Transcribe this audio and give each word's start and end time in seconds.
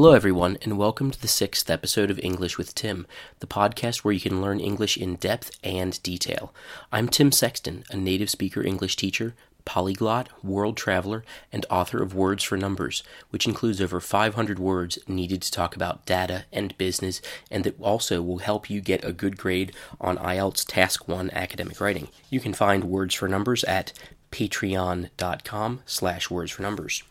Hello, 0.00 0.14
everyone, 0.14 0.56
and 0.62 0.78
welcome 0.78 1.10
to 1.10 1.20
the 1.20 1.28
sixth 1.28 1.68
episode 1.68 2.10
of 2.10 2.18
English 2.20 2.56
with 2.56 2.74
Tim, 2.74 3.06
the 3.40 3.46
podcast 3.46 3.98
where 3.98 4.14
you 4.14 4.18
can 4.18 4.40
learn 4.40 4.58
English 4.58 4.96
in 4.96 5.16
depth 5.16 5.50
and 5.62 6.02
detail. 6.02 6.54
I'm 6.90 7.06
Tim 7.06 7.30
Sexton, 7.30 7.84
a 7.90 7.98
native 7.98 8.30
speaker 8.30 8.62
English 8.62 8.96
teacher, 8.96 9.34
polyglot, 9.66 10.30
world 10.42 10.78
traveler, 10.78 11.22
and 11.52 11.66
author 11.68 12.02
of 12.02 12.14
Words 12.14 12.42
for 12.42 12.56
Numbers, 12.56 13.02
which 13.28 13.46
includes 13.46 13.78
over 13.78 14.00
500 14.00 14.58
words 14.58 14.98
needed 15.06 15.42
to 15.42 15.52
talk 15.52 15.76
about 15.76 16.06
data 16.06 16.46
and 16.50 16.78
business, 16.78 17.20
and 17.50 17.62
that 17.64 17.78
also 17.78 18.22
will 18.22 18.38
help 18.38 18.70
you 18.70 18.80
get 18.80 19.04
a 19.04 19.12
good 19.12 19.36
grade 19.36 19.70
on 20.00 20.16
IELTS 20.16 20.64
Task 20.66 21.08
1 21.08 21.30
academic 21.32 21.78
writing. 21.78 22.08
You 22.30 22.40
can 22.40 22.54
find 22.54 22.84
Words 22.84 23.14
for 23.14 23.28
Numbers 23.28 23.64
at 23.64 23.92
patreon.com 24.32 25.82
slash 25.84 26.30
words 26.30 26.52
for 26.52 26.62
numbers. 26.62 27.02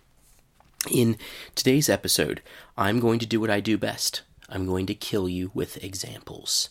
In 0.88 1.18
today's 1.56 1.90
episode, 1.90 2.42
I'm 2.78 3.02
going 3.02 3.20
to 3.20 3.26
do 3.26 3.42
what 3.42 3.50
I 3.50 3.60
do 3.60 3.78
best. 3.78 4.22
I'm 4.48 4.66
going 4.66 4.86
to 4.86 4.96
kill 4.96 5.28
you 5.28 5.52
with 5.54 5.84
examples. 5.84 6.70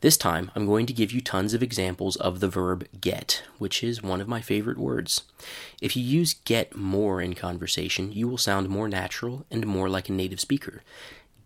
This 0.00 0.16
time, 0.16 0.50
I'm 0.56 0.66
going 0.66 0.86
to 0.86 0.92
give 0.92 1.12
you 1.12 1.20
tons 1.20 1.54
of 1.54 1.62
examples 1.62 2.16
of 2.16 2.40
the 2.40 2.48
verb 2.48 2.86
get, 3.00 3.44
which 3.58 3.84
is 3.84 4.02
one 4.02 4.20
of 4.20 4.26
my 4.26 4.40
favorite 4.40 4.76
words. 4.76 5.22
If 5.80 5.96
you 5.96 6.02
use 6.02 6.34
get 6.34 6.76
more 6.76 7.22
in 7.22 7.34
conversation, 7.34 8.10
you 8.10 8.26
will 8.26 8.38
sound 8.38 8.68
more 8.68 8.88
natural 8.88 9.46
and 9.52 9.64
more 9.66 9.88
like 9.88 10.08
a 10.08 10.12
native 10.12 10.40
speaker. 10.40 10.82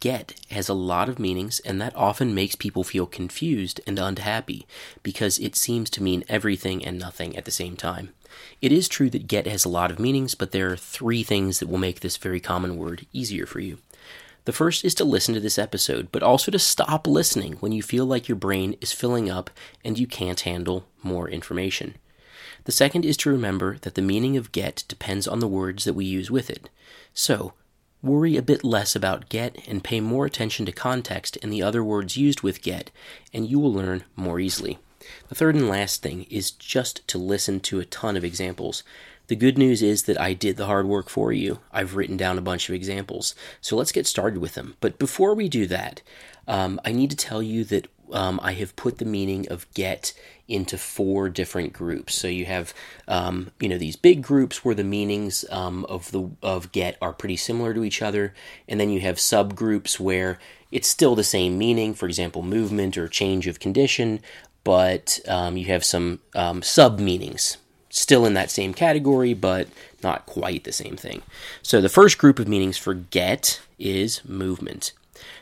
Get 0.01 0.41
has 0.51 0.69
a 0.69 0.75
lot 0.75 1.11
of 1.11 1.19
meanings, 1.19 1.61
and 1.61 1.79
that 1.83 1.95
often 1.95 2.35
makes 2.35 2.55
people 2.55 2.85
feel 2.85 3.07
confused 3.07 3.83
and 3.87 3.99
unhappy 3.99 4.67
because 5.03 5.39
it 5.39 5.57
seems 5.57 5.91
to 5.91 6.03
mean 6.03 6.25
everything 6.27 6.85
and 6.85 6.99
nothing 6.99 7.37
at 7.37 7.45
the 7.45 7.51
same 7.51 7.77
time. 7.77 8.15
It 8.61 8.73
is 8.73 8.89
true 8.89 9.11
that 9.11 9.27
get 9.27 9.47
has 9.47 9.65
a 9.65 9.69
lot 9.69 9.91
of 9.91 9.99
meanings, 9.99 10.35
but 10.35 10.53
there 10.53 10.71
are 10.71 10.77
three 10.77 11.23
things 11.23 11.59
that 11.59 11.69
will 11.69 11.79
make 11.79 12.01
this 12.01 12.17
very 12.17 12.41
common 12.41 12.77
word 12.77 13.07
easier 13.13 13.47
for 13.47 13.61
you. 13.61 13.79
The 14.45 14.53
first 14.53 14.85
is 14.85 14.95
to 14.95 15.05
listen 15.05 15.35
to 15.35 15.41
this 15.41 15.59
episode, 15.59 16.11
but 16.11 16.23
also 16.23 16.51
to 16.51 16.59
stop 16.59 17.07
listening 17.07 17.55
when 17.61 17.73
you 17.73 17.83
feel 17.83 18.07
like 18.07 18.29
your 18.29 18.37
brain 18.37 18.77
is 18.81 18.93
filling 18.93 19.29
up 19.29 19.51
and 19.85 19.99
you 19.99 20.07
can't 20.07 20.41
handle 20.41 20.87
more 21.03 21.29
information. 21.29 21.97
The 22.65 22.73
second 22.73 23.05
is 23.05 23.17
to 23.19 23.31
remember 23.31 23.77
that 23.83 23.95
the 23.95 24.03
meaning 24.03 24.37
of 24.37 24.53
get 24.53 24.85
depends 24.89 25.29
on 25.29 25.41
the 25.41 25.47
words 25.47 25.85
that 25.85 25.93
we 25.93 26.07
use 26.07 26.31
with 26.31 26.49
it. 26.49 26.71
So, 27.13 27.53
worry 28.03 28.37
a 28.37 28.43
bit 28.43 28.65
less 28.65 28.97
about 28.97 29.29
get 29.29 29.69
and 29.69 29.85
pay 29.85 30.01
more 30.01 30.25
attention 30.25 30.65
to 30.67 30.73
context 30.73 31.37
and 31.43 31.53
the 31.53 31.63
other 31.63 31.85
words 31.85 32.17
used 32.17 32.41
with 32.41 32.63
get, 32.63 32.91
and 33.35 33.47
you 33.47 33.59
will 33.59 33.73
learn 33.73 34.05
more 34.17 34.41
easily. 34.41 34.79
The 35.29 35.35
third 35.35 35.55
and 35.55 35.69
last 35.69 36.03
thing 36.03 36.25
is 36.31 36.51
just 36.51 37.07
to 37.09 37.19
listen 37.19 37.61
to 37.61 37.81
a 37.81 37.85
ton 37.85 38.17
of 38.17 38.25
examples. 38.25 38.83
The 39.29 39.37
good 39.37 39.59
news 39.59 39.83
is 39.83 40.05
that 40.05 40.21
I 40.21 40.33
did 40.33 40.57
the 40.57 40.67
hard 40.67 40.87
work 40.87 41.09
for 41.09 41.33
you. 41.33 41.61
I've 41.71 41.97
written 41.97 42.17
down 42.17 42.39
a 42.39 42.43
bunch 42.43 42.69
of 42.69 42.75
examples. 42.75 43.35
So 43.61 43.77
let's 43.77 43.93
get 43.93 44.07
started 44.07 44.39
with 44.39 44.55
them. 44.55 44.77
But 44.81 44.99
before 44.99 45.35
we 45.35 45.49
do 45.49 45.67
that, 45.67 46.01
um, 46.47 46.81
I 46.85 46.93
need 46.93 47.11
to 47.11 47.17
tell 47.17 47.43
you 47.43 47.65
that 47.65 47.89
um, 48.13 48.41
I 48.43 48.53
have 48.53 48.77
put 48.77 48.99
the 48.99 49.05
meaning 49.05 49.47
of 49.49 49.73
get 49.75 50.15
into 50.47 50.79
four 50.79 51.29
different 51.29 51.75
groups. 51.75 52.15
So 52.15 52.27
you 52.27 52.47
have, 52.47 52.73
um, 53.07 53.51
you 53.61 53.69
know, 53.69 53.77
these 53.79 53.97
big 53.97 54.23
groups 54.23 54.65
where 54.65 54.75
the 54.75 54.85
meanings 54.85 55.45
um, 55.51 55.85
of 55.85 56.11
the 56.11 56.31
of 56.43 56.73
get 56.73 56.97
are 57.03 57.13
pretty 57.13 57.37
similar 57.37 57.75
to 57.75 57.85
each 57.85 58.01
other, 58.01 58.35
and 58.67 58.81
then 58.81 58.89
you 58.89 59.01
have 59.01 59.17
subgroups 59.17 60.01
where 60.01 60.39
it's 60.73 60.89
still 60.89 61.15
the 61.15 61.25
same 61.25 61.59
meaning. 61.59 61.93
For 61.93 62.07
example, 62.07 62.43
movement 62.43 62.97
or 62.97 63.09
change 63.09 63.47
of 63.47 63.61
condition, 63.61 64.21
but 64.69 65.19
um, 65.27 65.57
you 65.57 65.65
have 65.65 65.83
some 65.83 66.21
um, 66.35 66.63
sub 66.63 67.01
meanings 67.01 67.57
still 67.89 68.27
in 68.27 68.35
that 68.35 68.51
same 68.51 68.75
category, 68.75 69.33
but 69.33 69.67
not 70.03 70.27
quite 70.27 70.65
the 70.65 70.73
same 70.73 70.95
thing. 70.95 71.23
So 71.63 71.81
the 71.81 71.89
first 71.89 72.19
group 72.19 72.39
of 72.39 72.47
meanings 72.47 72.77
for 72.77 72.93
get 72.93 73.63
is 73.79 74.23
movement. 74.27 74.93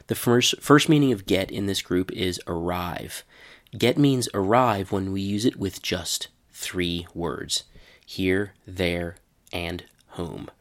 The 0.06 0.14
first 0.14 0.60
first 0.60 0.88
meaning 0.88 1.10
of 1.10 1.26
get 1.26 1.50
in 1.50 1.66
this 1.66 1.82
group 1.82 2.12
is 2.12 2.40
arrive. 2.46 3.24
Get 3.76 3.98
means 3.98 4.28
arrive 4.32 4.92
when 4.92 5.10
we 5.10 5.22
use 5.22 5.44
it 5.44 5.56
with 5.56 5.82
just 5.82 6.28
three 6.52 7.08
words: 7.12 7.64
here, 8.06 8.52
there, 8.64 9.16
and 9.52 9.86
home. 10.10 10.52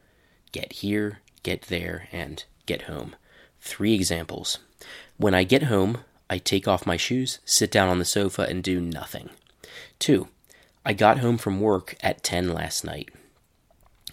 Get 0.50 0.72
here, 0.72 1.20
get 1.44 1.62
there, 1.68 2.08
and 2.10 2.42
get 2.66 2.82
home. 2.82 3.14
Three 3.60 3.94
examples. 3.94 4.58
When 5.18 5.34
I 5.34 5.44
get 5.44 5.62
home, 5.62 5.98
I 6.28 6.38
take 6.38 6.66
off 6.66 6.86
my 6.86 6.96
shoes, 6.96 7.38
sit 7.44 7.70
down 7.70 7.88
on 7.88 7.98
the 7.98 8.04
sofa, 8.04 8.42
and 8.42 8.62
do 8.62 8.80
nothing. 8.80 9.30
2. 10.00 10.28
I 10.84 10.92
got 10.92 11.18
home 11.18 11.38
from 11.38 11.60
work 11.60 11.96
at 12.00 12.22
10 12.22 12.52
last 12.52 12.84
night. 12.84 13.10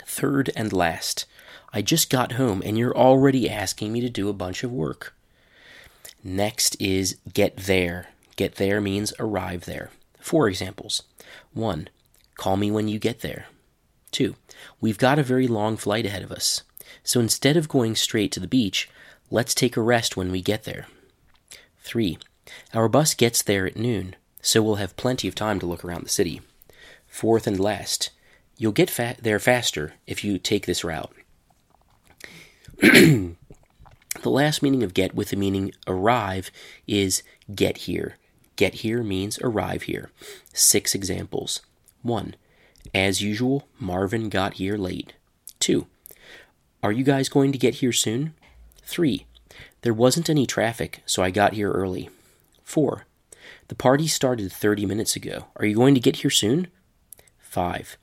Third 0.05 0.51
and 0.55 0.71
last, 0.73 1.25
I 1.71 1.81
just 1.81 2.09
got 2.09 2.33
home 2.33 2.61
and 2.63 2.77
you're 2.77 2.95
already 2.95 3.49
asking 3.49 3.91
me 3.91 4.01
to 4.01 4.09
do 4.09 4.29
a 4.29 4.33
bunch 4.33 4.63
of 4.63 4.71
work. 4.71 5.15
Next 6.23 6.79
is 6.79 7.17
get 7.33 7.57
there. 7.57 8.09
Get 8.35 8.55
there 8.55 8.79
means 8.79 9.13
arrive 9.19 9.65
there. 9.65 9.89
Four 10.19 10.47
examples. 10.47 11.03
1. 11.53 11.89
Call 12.35 12.57
me 12.57 12.71
when 12.71 12.87
you 12.87 12.99
get 12.99 13.21
there. 13.21 13.47
2. 14.11 14.35
We've 14.79 14.97
got 14.97 15.19
a 15.19 15.23
very 15.23 15.47
long 15.47 15.77
flight 15.77 16.05
ahead 16.05 16.23
of 16.23 16.31
us. 16.31 16.63
So 17.03 17.19
instead 17.19 17.57
of 17.57 17.67
going 17.67 17.95
straight 17.95 18.31
to 18.33 18.39
the 18.39 18.47
beach, 18.47 18.89
let's 19.29 19.53
take 19.53 19.75
a 19.75 19.81
rest 19.81 20.15
when 20.15 20.31
we 20.31 20.41
get 20.41 20.63
there. 20.63 20.87
3. 21.83 22.17
Our 22.73 22.89
bus 22.89 23.13
gets 23.13 23.41
there 23.41 23.65
at 23.65 23.77
noon, 23.77 24.15
so 24.41 24.61
we'll 24.61 24.75
have 24.75 24.97
plenty 24.97 25.27
of 25.27 25.35
time 25.35 25.59
to 25.59 25.65
look 25.65 25.85
around 25.85 26.03
the 26.03 26.09
city. 26.09 26.41
Fourth 27.07 27.45
and 27.45 27.59
last, 27.59 28.09
you'll 28.57 28.71
get 28.71 28.89
fa- 28.89 29.17
there 29.21 29.39
faster 29.39 29.93
if 30.07 30.23
you 30.23 30.39
take 30.39 30.65
this 30.65 30.83
route. 30.83 31.13
the 32.79 33.35
last 34.23 34.63
meaning 34.63 34.83
of 34.83 34.93
get 34.93 35.13
with 35.13 35.29
the 35.29 35.35
meaning 35.35 35.71
arrive 35.87 36.49
is 36.87 37.23
get 37.53 37.79
here. 37.79 38.17
Get 38.55 38.75
here 38.75 39.03
means 39.03 39.39
arrive 39.39 39.83
here. 39.83 40.11
Six 40.53 40.95
examples. 40.95 41.61
1. 42.01 42.35
As 42.93 43.21
usual, 43.21 43.67
Marvin 43.79 44.29
got 44.29 44.55
here 44.55 44.77
late. 44.77 45.13
2. 45.59 45.87
Are 46.81 46.91
you 46.91 47.03
guys 47.03 47.29
going 47.29 47.51
to 47.51 47.57
get 47.57 47.75
here 47.75 47.93
soon? 47.93 48.33
3. 48.83 49.25
There 49.83 49.93
wasn't 49.93 50.29
any 50.29 50.45
traffic, 50.45 51.03
so 51.05 51.23
I 51.23 51.29
got 51.29 51.53
here 51.53 51.69
early. 51.69 52.09
4. 52.63 53.05
The 53.67 53.75
party 53.75 54.07
started 54.07 54.49
30 54.49 54.85
minutes 54.85 55.17
ago. 55.17 55.47
Are 55.57 55.65
you 55.65 55.75
going 55.75 55.93
to 55.93 55.99
get 55.99 56.17
here 56.17 56.29
soon? 56.29 56.67
5. 57.39 57.97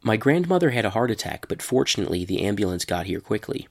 My 0.00 0.16
grandmother 0.16 0.70
had 0.70 0.84
a 0.84 0.90
heart 0.90 1.10
attack, 1.10 1.48
but 1.48 1.60
fortunately 1.60 2.24
the 2.24 2.42
ambulance 2.42 2.84
got 2.84 3.06
here 3.06 3.20
quickly. 3.20 3.66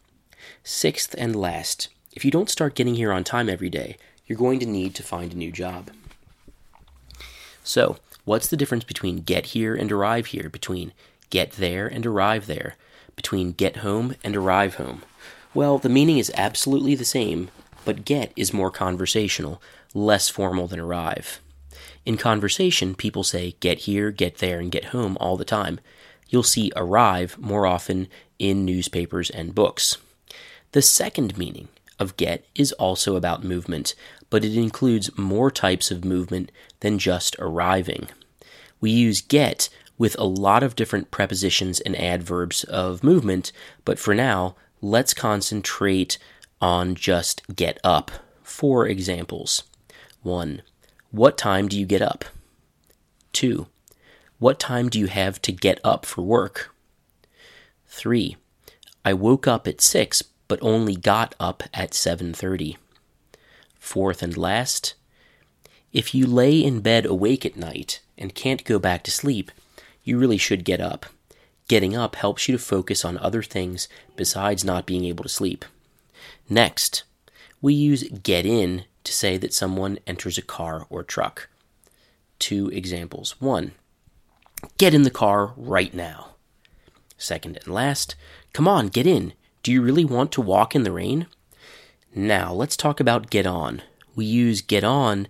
Sixth 0.62 1.16
and 1.18 1.38
last, 1.38 1.88
if 2.12 2.25
you 2.25 2.31
don't 2.31 2.50
start 2.50 2.75
getting 2.75 2.96
here 2.96 3.13
on 3.13 3.24
time 3.24 3.47
every 3.47 3.69
day, 3.69 3.96
you're 4.25 4.38
going 4.38 4.59
to 4.59 4.66
need 4.66 4.94
to 4.96 5.03
find 5.03 5.31
a 5.31 5.38
new 5.38 5.52
job. 5.52 5.90
So, 7.64 7.96
what's 8.25 8.50
the 8.50 8.58
difference 8.58 8.84
between 8.84 9.22
get 9.22 9.47
here 9.47 9.74
and 9.74 9.90
arrive 9.90 10.28
here, 10.28 10.50
between 10.50 10.91
get 11.29 11.53
there 11.53 11.88
and 11.88 12.06
arrive 12.06 12.46
there, 12.46 12.75
between 13.16 13.53
get 13.53 13.78
home 13.78 14.16
and 14.22 14.35
arrive 14.35 14.75
home? 14.75 15.03
Well, 15.57 15.79
the 15.79 15.90
meaning 15.90 16.19
is 16.19 16.31
absolutely 16.35 16.94
the 16.94 17.03
same, 17.03 17.50
but 17.84 18.06
get 18.06 18.31
is 18.35 18.53
more 18.53 18.69
conversational, 18.69 19.59
less 19.95 20.29
formal 20.29 20.68
than 20.68 20.79
arrive. 20.79 21.41
In 22.06 22.16
conversation, 22.16 22.94
people 22.94 23.23
say 23.23 23.56
get 23.59 23.79
here, 23.79 24.12
get 24.12 24.38
there, 24.38 24.59
and 24.59 24.72
get 24.72 24.94
home 24.94 25.17
all 25.19 25.35
the 25.35 25.44
time. 25.44 25.79
You'll 26.29 26.44
see 26.44 26.72
arrive 26.75 27.40
more 27.40 27.66
often 27.66 28.07
in 28.38 28.66
newspapers 28.66 29.31
and 29.31 29.56
books. 29.56 29.97
The 30.73 30.84
second 30.84 31.40
meaning 31.40 31.69
of 31.97 32.17
get 32.17 32.46
is 32.53 32.72
also 32.73 33.16
about 33.16 33.44
movement, 33.44 33.96
but 34.29 34.46
it 34.46 34.56
includes 34.56 35.17
more 35.17 35.50
types 35.50 35.90
of 35.90 36.06
movement 36.06 36.51
than 36.81 37.00
just 37.00 37.35
arriving. 37.40 38.09
We 38.79 38.91
use 38.91 39.22
get 39.22 39.69
with 39.97 40.16
a 40.19 40.23
lot 40.23 40.62
of 40.62 40.75
different 40.75 41.09
prepositions 41.09 41.79
and 41.79 42.00
adverbs 42.00 42.63
of 42.66 43.03
movement, 43.03 43.51
but 43.85 43.97
for 43.97 44.13
now, 44.13 44.56
let's 44.82 45.14
concentrate 45.14 46.18
on 46.62 46.96
just 46.96 47.41
get 47.56 47.79
up. 47.84 48.12
Four 48.44 48.88
examples. 48.88 49.64
1. 50.24 50.62
What 51.12 51.38
time 51.38 51.68
do 51.68 51.79
you 51.79 51.85
get 51.85 52.02
up? 52.02 52.26
2. 53.34 53.68
What 54.40 54.59
time 54.59 54.90
do 54.90 55.00
you 55.00 55.08
have 55.08 55.41
to 55.44 55.52
get 55.52 55.79
up 55.84 56.06
for 56.06 56.22
work? 56.22 56.74
3. 57.88 58.38
I 59.06 59.14
woke 59.14 59.47
up 59.47 59.68
at 59.68 59.82
6 59.82 60.24
but 60.47 60.59
only 60.62 60.96
got 60.96 61.35
up 61.40 61.64
at 61.73 61.94
7:30. 61.94 62.78
Fourth 63.80 64.23
and 64.23 64.38
last, 64.38 64.96
if 65.94 66.14
you 66.14 66.26
lay 66.26 66.64
in 66.64 66.82
bed 66.82 67.06
awake 67.06 67.46
at 67.46 67.56
night 67.56 68.02
and 68.18 68.35
can't 68.35 68.64
go 68.64 68.80
back 68.80 69.03
to 69.03 69.12
sleep, 69.12 69.52
you 70.03 70.18
really 70.18 70.38
should 70.38 70.64
get 70.64 70.82
up. 70.82 71.06
Getting 71.67 71.96
up 71.96 72.16
helps 72.16 72.47
you 72.47 72.53
to 72.58 72.64
focus 72.64 73.03
on 73.03 73.17
other 73.17 73.43
things 73.43 73.90
besides 74.16 74.64
not 74.64 74.85
being 74.85 75.03
able 75.05 75.23
to 75.23 75.29
sleep. 75.29 75.66
Next, 76.49 77.03
we 77.61 77.73
use 77.73 78.03
get 78.03 78.46
in 78.46 78.85
to 79.03 79.11
say 79.11 79.37
that 79.37 79.53
someone 79.53 79.99
enters 80.08 80.37
a 80.37 80.41
car 80.41 80.85
or 80.90 81.03
truck. 81.03 81.49
Two 82.40 82.69
examples. 82.69 83.35
One, 83.41 83.72
get 84.78 84.93
in 84.93 85.02
the 85.03 85.09
car 85.09 85.53
right 85.58 85.93
now. 85.93 86.35
Second 87.17 87.58
and 87.58 87.73
last, 87.73 88.16
come 88.53 88.67
on, 88.67 88.87
get 88.87 89.08
in. 89.08 89.34
Do 89.63 89.72
you 89.72 89.81
really 89.81 90.05
want 90.05 90.31
to 90.34 90.41
walk 90.41 90.75
in 90.75 90.84
the 90.84 90.91
rain? 90.91 91.28
Now, 92.16 92.53
let's 92.53 92.78
talk 92.78 92.99
about 92.99 93.29
get 93.29 93.46
on. 93.46 93.81
We 94.16 94.25
use 94.25 94.61
get 94.61 94.84
on 94.84 95.28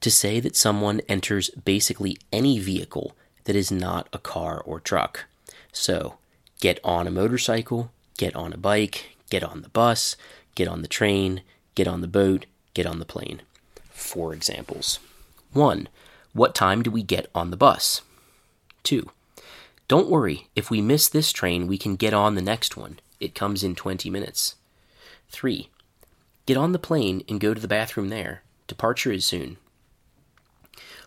to 0.00 0.10
say 0.10 0.40
that 0.40 0.56
someone 0.56 1.00
enters 1.08 1.50
basically 1.50 2.16
any 2.32 2.58
vehicle 2.58 3.16
that 3.44 3.56
is 3.56 3.70
not 3.70 4.08
a 4.12 4.18
car 4.18 4.62
or 4.64 4.80
truck. 4.80 5.26
So, 5.74 6.14
get 6.60 6.78
on 6.84 7.06
a 7.06 7.10
motorcycle, 7.10 7.90
get 8.16 8.34
on 8.34 8.52
a 8.52 8.56
bike, 8.56 9.16
get 9.28 9.42
on 9.42 9.60
the 9.60 9.68
bus, 9.68 10.16
get 10.54 10.68
on 10.68 10.82
the 10.82 10.88
train, 10.88 11.42
get 11.74 11.88
on 11.88 12.00
the 12.00 12.06
boat, 12.06 12.46
get 12.74 12.86
on 12.86 13.00
the 13.00 13.04
plane. 13.04 13.42
Four 13.90 14.32
examples. 14.32 15.00
1. 15.52 15.88
What 16.32 16.54
time 16.54 16.82
do 16.82 16.90
we 16.90 17.02
get 17.02 17.26
on 17.34 17.50
the 17.50 17.56
bus? 17.56 18.02
2. 18.84 19.10
Don't 19.88 20.08
worry, 20.08 20.48
if 20.54 20.70
we 20.70 20.80
miss 20.80 21.08
this 21.08 21.32
train, 21.32 21.66
we 21.66 21.76
can 21.76 21.96
get 21.96 22.14
on 22.14 22.36
the 22.36 22.40
next 22.40 22.76
one. 22.76 23.00
It 23.18 23.34
comes 23.34 23.64
in 23.64 23.74
20 23.74 24.08
minutes. 24.08 24.54
3. 25.30 25.68
Get 26.46 26.56
on 26.56 26.72
the 26.72 26.78
plane 26.78 27.24
and 27.28 27.40
go 27.40 27.52
to 27.52 27.60
the 27.60 27.68
bathroom 27.68 28.10
there. 28.10 28.42
Departure 28.68 29.12
is 29.12 29.26
soon. 29.26 29.56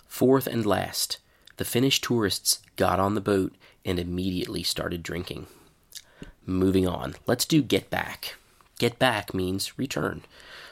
Fourth 0.07 0.45
and 0.45 0.65
last, 0.65 1.19
the 1.55 1.65
Finnish 1.65 2.01
tourists 2.01 2.59
got 2.75 2.99
on 2.99 3.15
the 3.15 3.21
boat 3.21 3.53
and 3.87 3.97
immediately 3.97 4.61
started 4.61 5.01
drinking. 5.01 5.47
Moving 6.45 6.87
on, 6.87 7.15
let's 7.25 7.45
do 7.45 7.63
get 7.63 7.89
back. 7.89 8.35
Get 8.77 8.99
back 8.99 9.33
means 9.33 9.79
return. 9.79 10.21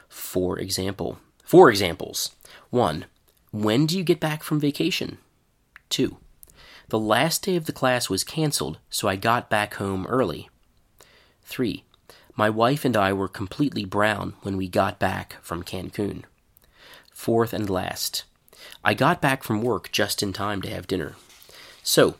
For 0.08 0.60
example, 0.60 1.18
four 1.44 1.70
examples. 1.72 2.36
One, 2.70 3.06
when 3.52 3.88
do 3.88 3.98
you 3.98 4.04
get 4.04 4.20
back 4.20 4.44
from 4.44 4.60
vacation? 4.60 5.18
Two, 5.90 6.18
the 6.90 7.00
last 7.00 7.42
day 7.44 7.56
of 7.56 7.66
the 7.66 7.74
class 7.74 8.10
was 8.10 8.24
canceled, 8.24 8.78
so 8.90 9.08
I 9.08 9.16
got 9.16 9.50
back 9.50 9.76
home 9.76 10.06
early. 10.08 10.50
Three, 11.44 11.84
my 12.36 12.50
wife 12.50 12.86
and 12.86 12.98
I 12.98 13.14
were 13.14 13.28
completely 13.28 13.86
brown 13.86 14.34
when 14.42 14.58
we 14.58 14.68
got 14.68 15.00
back 15.00 15.38
from 15.42 15.64
Cancun. 15.64 16.24
Fourth 17.12 17.54
and 17.54 17.70
last, 17.70 18.26
I 18.84 18.94
got 18.94 19.22
back 19.22 19.44
from 19.44 19.62
work 19.62 19.92
just 19.92 20.22
in 20.22 20.34
time 20.34 20.62
to 20.62 20.70
have 20.70 20.86
dinner. 20.86 21.16
So, 21.82 22.16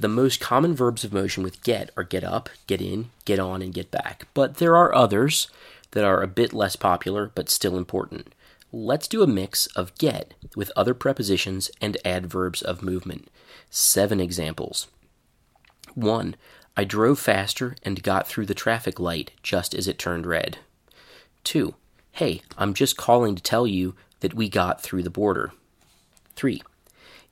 the 0.00 0.08
most 0.08 0.40
common 0.40 0.74
verbs 0.74 1.04
of 1.04 1.12
motion 1.12 1.42
with 1.42 1.62
get 1.62 1.90
are 1.94 2.04
get 2.04 2.24
up, 2.24 2.48
get 2.66 2.80
in, 2.80 3.10
get 3.26 3.38
on, 3.38 3.60
and 3.60 3.74
get 3.74 3.90
back. 3.90 4.26
But 4.32 4.56
there 4.56 4.74
are 4.74 4.94
others 4.94 5.48
that 5.90 6.04
are 6.04 6.22
a 6.22 6.26
bit 6.26 6.54
less 6.54 6.74
popular 6.74 7.30
but 7.34 7.50
still 7.50 7.76
important. 7.76 8.34
Let's 8.72 9.06
do 9.06 9.22
a 9.22 9.26
mix 9.26 9.66
of 9.68 9.94
get 9.96 10.32
with 10.56 10.72
other 10.74 10.94
prepositions 10.94 11.70
and 11.82 11.98
adverbs 12.02 12.62
of 12.62 12.82
movement. 12.82 13.28
Seven 13.68 14.20
examples. 14.20 14.86
1. 15.94 16.34
I 16.78 16.84
drove 16.84 17.18
faster 17.18 17.76
and 17.82 18.02
got 18.02 18.26
through 18.26 18.46
the 18.46 18.54
traffic 18.54 18.98
light 18.98 19.32
just 19.42 19.74
as 19.74 19.86
it 19.86 19.98
turned 19.98 20.24
red. 20.24 20.58
2. 21.44 21.74
Hey, 22.12 22.40
I'm 22.56 22.72
just 22.72 22.96
calling 22.96 23.34
to 23.34 23.42
tell 23.42 23.66
you 23.66 23.94
that 24.20 24.32
we 24.32 24.48
got 24.48 24.80
through 24.80 25.02
the 25.02 25.10
border. 25.10 25.52
3. 26.36 26.62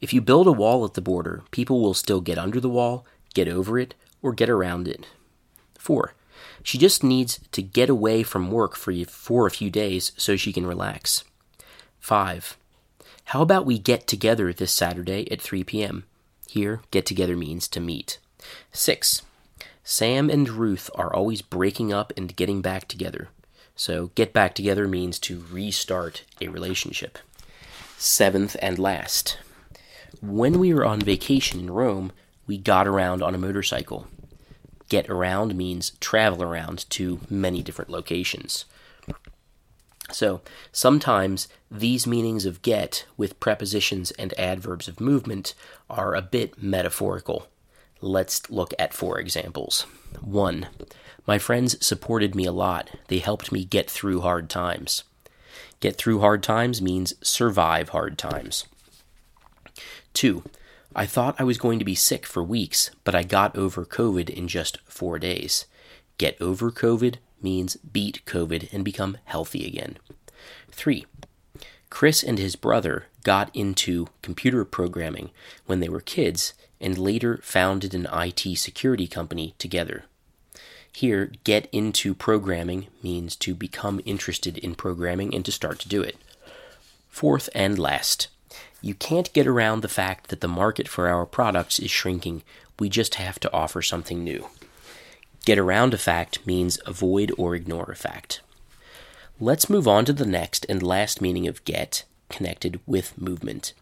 If 0.00 0.12
you 0.12 0.20
build 0.20 0.46
a 0.46 0.52
wall 0.52 0.84
at 0.84 0.94
the 0.94 1.00
border, 1.00 1.42
people 1.50 1.80
will 1.80 1.94
still 1.94 2.20
get 2.20 2.38
under 2.38 2.60
the 2.60 2.68
wall, 2.68 3.04
get 3.34 3.48
over 3.48 3.78
it, 3.78 3.94
or 4.22 4.32
get 4.32 4.48
around 4.48 4.86
it. 4.86 5.06
4. 5.78 6.14
She 6.62 6.78
just 6.78 7.02
needs 7.02 7.40
to 7.52 7.62
get 7.62 7.88
away 7.88 8.22
from 8.22 8.50
work 8.50 8.76
for, 8.76 8.92
for 9.06 9.46
a 9.46 9.50
few 9.50 9.70
days 9.70 10.12
so 10.16 10.36
she 10.36 10.52
can 10.52 10.66
relax. 10.66 11.24
5. 12.00 12.56
How 13.24 13.42
about 13.42 13.66
we 13.66 13.78
get 13.78 14.06
together 14.06 14.52
this 14.52 14.72
Saturday 14.72 15.30
at 15.30 15.42
3 15.42 15.64
p.m.? 15.64 16.04
Here, 16.48 16.80
get 16.90 17.04
together 17.04 17.36
means 17.36 17.68
to 17.68 17.80
meet. 17.80 18.18
6. 18.72 19.22
Sam 19.84 20.30
and 20.30 20.48
Ruth 20.48 20.90
are 20.94 21.12
always 21.12 21.42
breaking 21.42 21.92
up 21.92 22.12
and 22.16 22.36
getting 22.36 22.62
back 22.62 22.88
together. 22.88 23.28
So, 23.74 24.10
get 24.14 24.32
back 24.32 24.54
together 24.54 24.88
means 24.88 25.18
to 25.20 25.44
restart 25.50 26.24
a 26.40 26.48
relationship. 26.48 27.18
Seventh 27.96 28.56
and 28.60 28.78
last, 28.78 29.38
when 30.20 30.58
we 30.58 30.72
were 30.74 30.84
on 30.84 31.00
vacation 31.00 31.60
in 31.60 31.70
Rome, 31.70 32.12
we 32.46 32.58
got 32.58 32.86
around 32.86 33.22
on 33.22 33.34
a 33.34 33.38
motorcycle. 33.38 34.06
Get 34.88 35.08
around 35.10 35.54
means 35.54 35.90
travel 36.00 36.42
around 36.42 36.88
to 36.90 37.20
many 37.28 37.62
different 37.62 37.90
locations. 37.90 38.64
So, 40.10 40.40
sometimes 40.72 41.48
these 41.70 42.06
meanings 42.06 42.46
of 42.46 42.62
get 42.62 43.04
with 43.18 43.40
prepositions 43.40 44.10
and 44.12 44.38
adverbs 44.38 44.88
of 44.88 45.00
movement 45.00 45.54
are 45.90 46.14
a 46.14 46.22
bit 46.22 46.62
metaphorical. 46.62 47.46
Let's 48.00 48.48
look 48.48 48.72
at 48.78 48.94
four 48.94 49.18
examples. 49.18 49.82
1. 50.22 50.68
My 51.26 51.38
friends 51.38 51.84
supported 51.84 52.34
me 52.34 52.46
a 52.46 52.52
lot. 52.52 52.90
They 53.08 53.18
helped 53.18 53.52
me 53.52 53.64
get 53.64 53.90
through 53.90 54.22
hard 54.22 54.48
times. 54.48 55.04
Get 55.80 55.96
through 55.96 56.20
hard 56.20 56.42
times 56.42 56.80
means 56.80 57.12
survive 57.20 57.90
hard 57.90 58.16
times. 58.16 58.64
Two, 60.12 60.42
I 60.94 61.06
thought 61.06 61.36
I 61.38 61.44
was 61.44 61.58
going 61.58 61.78
to 61.78 61.84
be 61.84 61.94
sick 61.94 62.26
for 62.26 62.42
weeks, 62.42 62.90
but 63.04 63.14
I 63.14 63.22
got 63.22 63.56
over 63.56 63.84
COVID 63.84 64.30
in 64.30 64.48
just 64.48 64.78
four 64.84 65.18
days. 65.18 65.66
Get 66.16 66.40
over 66.40 66.70
COVID 66.70 67.16
means 67.40 67.76
beat 67.76 68.24
COVID 68.26 68.72
and 68.72 68.84
become 68.84 69.18
healthy 69.24 69.66
again. 69.66 69.98
Three, 70.70 71.06
Chris 71.90 72.22
and 72.22 72.38
his 72.38 72.56
brother 72.56 73.06
got 73.22 73.54
into 73.54 74.08
computer 74.22 74.64
programming 74.64 75.30
when 75.66 75.80
they 75.80 75.88
were 75.88 76.00
kids 76.00 76.54
and 76.80 76.98
later 76.98 77.38
founded 77.42 77.94
an 77.94 78.06
IT 78.12 78.58
security 78.58 79.06
company 79.06 79.54
together. 79.58 80.04
Here, 80.92 81.32
get 81.44 81.68
into 81.70 82.14
programming 82.14 82.88
means 83.02 83.36
to 83.36 83.54
become 83.54 84.00
interested 84.04 84.58
in 84.58 84.74
programming 84.74 85.34
and 85.34 85.44
to 85.44 85.52
start 85.52 85.78
to 85.80 85.88
do 85.88 86.02
it. 86.02 86.16
Fourth 87.08 87.48
and 87.54 87.78
last, 87.78 88.28
you 88.80 88.94
can't 88.94 89.32
get 89.32 89.46
around 89.46 89.80
the 89.80 89.88
fact 89.88 90.28
that 90.28 90.40
the 90.40 90.48
market 90.48 90.88
for 90.88 91.08
our 91.08 91.26
products 91.26 91.78
is 91.78 91.90
shrinking. 91.90 92.42
We 92.78 92.88
just 92.88 93.16
have 93.16 93.40
to 93.40 93.52
offer 93.52 93.82
something 93.82 94.22
new. 94.22 94.48
Get 95.44 95.58
around 95.58 95.94
a 95.94 95.98
fact 95.98 96.46
means 96.46 96.78
avoid 96.86 97.32
or 97.36 97.54
ignore 97.54 97.90
a 97.90 97.96
fact. 97.96 98.40
Let's 99.40 99.70
move 99.70 99.88
on 99.88 100.04
to 100.04 100.12
the 100.12 100.26
next 100.26 100.66
and 100.68 100.82
last 100.82 101.20
meaning 101.20 101.46
of 101.46 101.64
get, 101.64 102.04
connected 102.28 102.80
with 102.86 103.20
movement. 103.20 103.72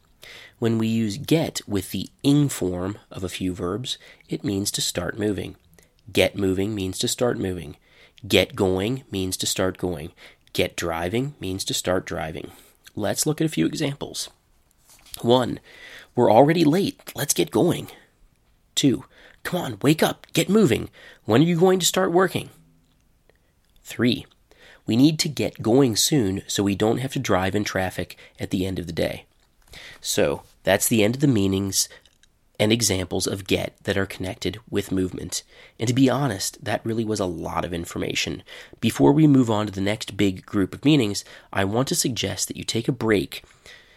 When 0.58 0.78
we 0.78 0.86
use 0.86 1.18
get 1.18 1.60
with 1.66 1.90
the 1.90 2.08
ing 2.22 2.48
form 2.48 2.98
of 3.10 3.22
a 3.24 3.28
few 3.28 3.52
verbs, 3.52 3.98
it 4.28 4.44
means 4.44 4.70
to 4.72 4.80
start 4.80 5.18
moving. 5.18 5.56
Get 6.12 6.36
moving 6.36 6.74
means 6.74 6.98
to 7.00 7.08
start 7.08 7.38
moving. 7.38 7.76
Get 8.26 8.56
going 8.56 9.04
means 9.10 9.36
to 9.38 9.46
start 9.46 9.76
going. 9.76 10.12
Get 10.52 10.76
driving 10.76 11.34
means 11.40 11.64
to 11.64 11.74
start 11.74 12.06
driving. 12.06 12.50
Let's 12.94 13.26
look 13.26 13.40
at 13.40 13.46
a 13.46 13.50
few 13.50 13.66
examples. 13.66 14.30
1. 15.24 15.60
We're 16.14 16.30
already 16.30 16.64
late. 16.64 17.12
Let's 17.14 17.34
get 17.34 17.50
going. 17.50 17.88
2. 18.74 19.04
Come 19.42 19.60
on, 19.60 19.78
wake 19.82 20.02
up. 20.02 20.26
Get 20.32 20.48
moving. 20.48 20.90
When 21.24 21.40
are 21.42 21.44
you 21.44 21.58
going 21.58 21.78
to 21.78 21.86
start 21.86 22.12
working? 22.12 22.50
3. 23.84 24.26
We 24.86 24.96
need 24.96 25.18
to 25.20 25.28
get 25.28 25.62
going 25.62 25.96
soon 25.96 26.42
so 26.46 26.62
we 26.62 26.74
don't 26.74 26.98
have 26.98 27.12
to 27.12 27.18
drive 27.18 27.54
in 27.54 27.64
traffic 27.64 28.16
at 28.38 28.50
the 28.50 28.66
end 28.66 28.78
of 28.78 28.86
the 28.86 28.92
day. 28.92 29.26
So, 30.00 30.42
that's 30.62 30.88
the 30.88 31.04
end 31.04 31.16
of 31.16 31.20
the 31.20 31.26
meanings 31.28 31.88
and 32.58 32.72
examples 32.72 33.26
of 33.26 33.46
get 33.46 33.76
that 33.84 33.96
are 33.96 34.06
connected 34.06 34.58
with 34.70 34.92
movement. 34.92 35.42
And 35.78 35.88
to 35.88 35.94
be 35.94 36.08
honest, 36.08 36.64
that 36.64 36.84
really 36.84 37.04
was 37.04 37.20
a 37.20 37.26
lot 37.26 37.64
of 37.64 37.74
information. 37.74 38.42
Before 38.80 39.12
we 39.12 39.26
move 39.26 39.50
on 39.50 39.66
to 39.66 39.72
the 39.72 39.80
next 39.80 40.16
big 40.16 40.46
group 40.46 40.74
of 40.74 40.84
meanings, 40.84 41.24
I 41.52 41.64
want 41.64 41.88
to 41.88 41.94
suggest 41.94 42.48
that 42.48 42.56
you 42.56 42.64
take 42.64 42.88
a 42.88 42.92
break 42.92 43.44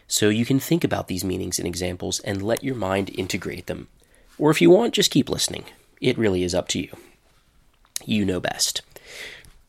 so 0.10 0.28
you 0.28 0.44
can 0.44 0.60
think 0.60 0.84
about 0.84 1.08
these 1.08 1.24
meanings 1.24 1.60
and 1.60 1.68
examples 1.68 2.20
and 2.22 2.42
let 2.42 2.64
your 2.64 2.76
mind 2.76 3.12
integrate 3.14 3.68
them. 3.68 3.88
Or 4.40 4.50
if 4.50 4.60
you 4.60 4.72
want, 4.72 4.96
just 4.96 5.12
keep 5.12 5.30
listening. 5.30 5.66
It 6.02 6.18
really 6.18 6.44
is 6.44 6.56
up 6.56 6.68
to 6.70 6.80
you. 6.80 6.98
You 8.04 8.26
know 8.26 8.40
best. 8.40 8.82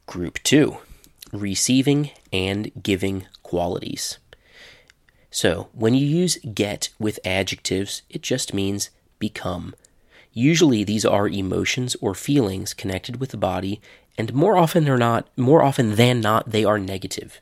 Group 0.06 0.42
2 0.42 0.78
Receiving 1.30 2.10
and 2.32 2.72
Giving 2.82 3.26
Qualities. 3.42 4.18
So, 5.30 5.68
when 5.72 5.94
you 5.94 6.06
use 6.06 6.38
get 6.38 6.88
with 6.98 7.20
adjectives, 7.24 8.02
it 8.08 8.22
just 8.22 8.54
means 8.54 8.90
become. 9.18 9.74
Usually 10.32 10.84
these 10.84 11.04
are 11.04 11.28
emotions 11.28 11.96
or 12.00 12.14
feelings 12.14 12.72
connected 12.72 13.20
with 13.20 13.30
the 13.30 13.36
body, 13.36 13.80
and 14.16 14.32
more 14.32 14.56
often 14.56 14.84
not, 14.84 15.28
more 15.36 15.62
often 15.62 15.96
than 15.96 16.20
not, 16.20 16.50
they 16.50 16.64
are 16.64 16.78
negative. 16.78 17.40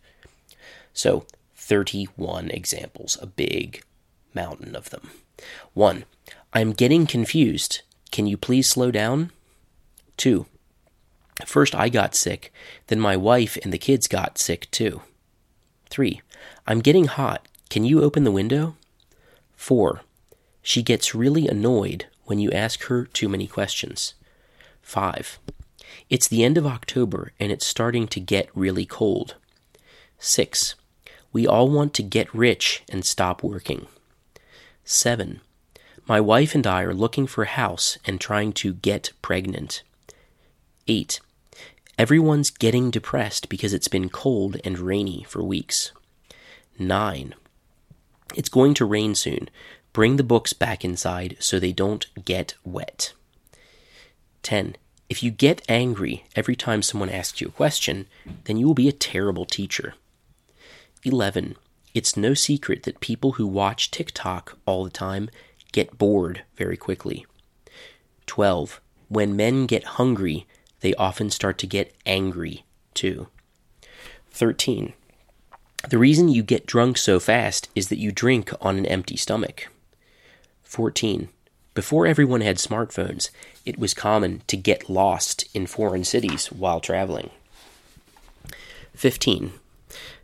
So, 0.93 1.25
31 1.69 2.51
examples, 2.51 3.19
a 3.21 3.27
big 3.27 3.83
mountain 4.33 4.75
of 4.75 4.89
them. 4.89 5.11
1. 5.75 6.07
I'm 6.55 6.73
getting 6.73 7.07
confused. 7.07 7.83
Can 8.11 8.27
you 8.27 8.39
please 8.39 8.67
slow 8.67 8.91
down? 8.91 9.31
Two, 10.17 10.47
first 11.45 11.75
I 11.75 11.91
got 11.91 12.15
sick, 12.15 12.51
then 12.87 12.99
my 12.99 13.19
wife 13.19 13.59
and 13.63 13.71
the 13.71 13.79
kids 13.79 14.09
got 14.09 14.39
sick 14.39 14.71
too. 14.71 15.03
3. 15.91 16.23
I'm 16.67 16.81
getting 16.81 17.05
hot. 17.05 17.47
Can 17.69 17.85
you 17.85 18.03
open 18.03 18.25
the 18.25 18.33
window? 18.33 18.77
4. 19.55 20.01
She 20.63 20.83
gets 20.83 21.15
really 21.15 21.47
annoyed 21.47 22.07
when 22.25 22.39
you 22.39 22.51
ask 22.51 22.85
her 22.85 23.05
too 23.05 23.29
many 23.29 23.47
questions. 23.47 24.15
5. 24.81 25.39
It's 26.09 26.29
the 26.29 26.45
end 26.45 26.57
of 26.57 26.67
October 26.67 27.33
and 27.39 27.53
it's 27.53 27.67
starting 27.67 28.09
to 28.09 28.21
get 28.21 28.49
really 28.55 28.87
cold. 28.87 29.35
6. 30.19 30.75
We 31.33 31.47
all 31.47 31.69
want 31.69 31.95
to 31.95 32.03
get 32.03 32.35
rich 32.35 32.83
and 32.89 33.05
stop 33.05 33.43
working. 33.43 33.87
7. 34.85 35.41
My 36.07 36.21
wife 36.21 36.55
and 36.55 36.67
I 36.67 36.83
are 36.83 36.95
looking 36.95 37.27
for 37.27 37.45
a 37.45 37.49
house 37.49 37.99
and 38.07 38.19
trying 38.19 38.53
to 38.55 38.73
get 38.73 39.13
pregnant. 39.21 39.83
8. 40.87 41.21
Everyone's 41.99 42.51
getting 42.51 42.91
depressed 42.91 43.49
because 43.49 43.75
it's 43.75 43.89
been 43.89 44.09
cold 44.09 44.57
and 44.65 44.79
rainy 44.79 45.27
for 45.29 45.43
weeks. 45.43 45.93
9. 46.79 47.35
It's 48.35 48.49
going 48.49 48.73
to 48.75 48.85
rain 48.87 49.15
soon. 49.15 49.51
Bring 49.93 50.17
the 50.17 50.25
books 50.25 50.53
back 50.53 50.85
inside 50.85 51.37
so 51.41 51.59
they 51.59 51.73
don't 51.73 52.07
get 52.25 52.55
wet. 52.65 53.13
10. 54.43 54.77
If 55.09 55.23
you 55.23 55.31
get 55.31 55.63
angry 55.69 56.25
every 56.37 56.57
time 56.57 56.83
someone 56.83 57.11
asks 57.11 57.41
you 57.41 57.49
a 57.49 57.53
question, 57.53 58.07
then 58.45 58.57
you 58.57 58.67
will 58.67 58.75
be 58.75 58.89
a 58.89 58.93
terrible 58.93 59.45
teacher. 59.45 59.95
11. 61.05 61.57
It's 61.95 62.17
no 62.17 62.35
secret 62.35 62.83
that 62.85 63.01
people 63.01 63.33
who 63.33 63.47
watch 63.47 63.91
TikTok 63.91 64.59
all 64.67 64.85
the 64.85 64.91
time 64.91 65.31
get 65.73 65.99
bored 65.99 66.43
very 66.57 66.77
quickly. 66.77 67.27
12. 68.27 68.81
When 69.09 69.37
men 69.37 69.67
get 69.67 69.85
hungry, 69.85 70.47
they 70.81 70.95
often 70.95 71.31
start 71.31 71.59
to 71.59 71.67
get 71.67 71.95
angry 72.07 72.65
too. 72.95 73.29
13. 74.31 74.93
The 75.89 75.99
reason 75.99 76.29
you 76.29 76.43
get 76.43 76.67
drunk 76.67 76.99
so 76.99 77.21
fast 77.21 77.69
is 77.75 77.89
that 77.89 77.99
you 77.99 78.13
drink 78.13 78.53
on 78.61 78.79
an 78.79 78.87
empty 78.87 79.17
stomach. 79.17 79.69
14. 80.65 81.29
Before 81.75 82.07
everyone 82.07 82.41
had 82.41 82.57
smartphones, 82.57 83.31
it 83.65 83.79
was 83.79 83.95
common 83.95 84.43
to 84.49 84.57
get 84.57 84.91
lost 84.91 85.49
in 85.55 85.67
foreign 85.67 86.05
cities 86.05 86.47
while 86.53 86.81
traveling. 86.81 87.31
15. 88.95 89.53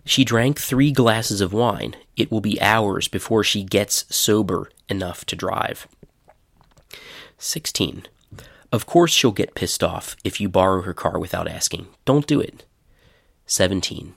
She 0.04 0.24
drank 0.24 0.60
three 0.60 0.92
glasses 0.92 1.40
of 1.40 1.52
wine. 1.52 1.96
It 2.16 2.30
will 2.30 2.40
be 2.40 2.60
hours 2.60 3.08
before 3.08 3.42
she 3.42 3.64
gets 3.64 4.04
sober 4.14 4.70
enough 4.88 5.24
to 5.26 5.36
drive. 5.36 5.88
16. 7.38 8.06
Of 8.70 8.86
course, 8.86 9.12
she'll 9.12 9.32
get 9.32 9.54
pissed 9.54 9.82
off 9.82 10.16
if 10.24 10.40
you 10.40 10.48
borrow 10.48 10.82
her 10.82 10.94
car 10.94 11.18
without 11.18 11.48
asking. 11.48 11.86
Don't 12.04 12.26
do 12.26 12.40
it. 12.40 12.64
17. 13.46 14.14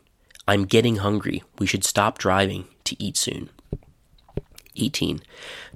I'm 0.48 0.66
getting 0.66 0.98
hungry. 0.98 1.44
We 1.60 1.68
should 1.68 1.84
stop 1.84 2.18
driving 2.18 2.66
to 2.86 3.02
eat 3.02 3.18
soon. 3.18 3.50
18. 4.76 5.22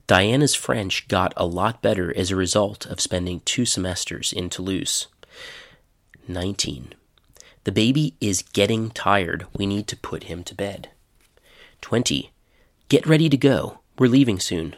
Diana's 0.07 0.55
French 0.55 1.07
got 1.07 1.33
a 1.37 1.45
lot 1.45 1.81
better 1.81 2.15
as 2.17 2.31
a 2.31 2.35
result 2.35 2.85
of 2.85 3.01
spending 3.01 3.41
two 3.41 3.65
semesters 3.65 4.33
in 4.33 4.49
Toulouse. 4.49 5.07
19. 6.27 6.93
The 7.63 7.71
baby 7.71 8.15
is 8.19 8.41
getting 8.41 8.89
tired. 8.89 9.45
We 9.55 9.67
need 9.67 9.87
to 9.87 9.97
put 9.97 10.23
him 10.23 10.43
to 10.45 10.55
bed. 10.55 10.89
20. 11.81 12.31
Get 12.89 13.05
ready 13.05 13.29
to 13.29 13.37
go. 13.37 13.79
We're 13.99 14.07
leaving 14.07 14.39
soon. 14.39 14.75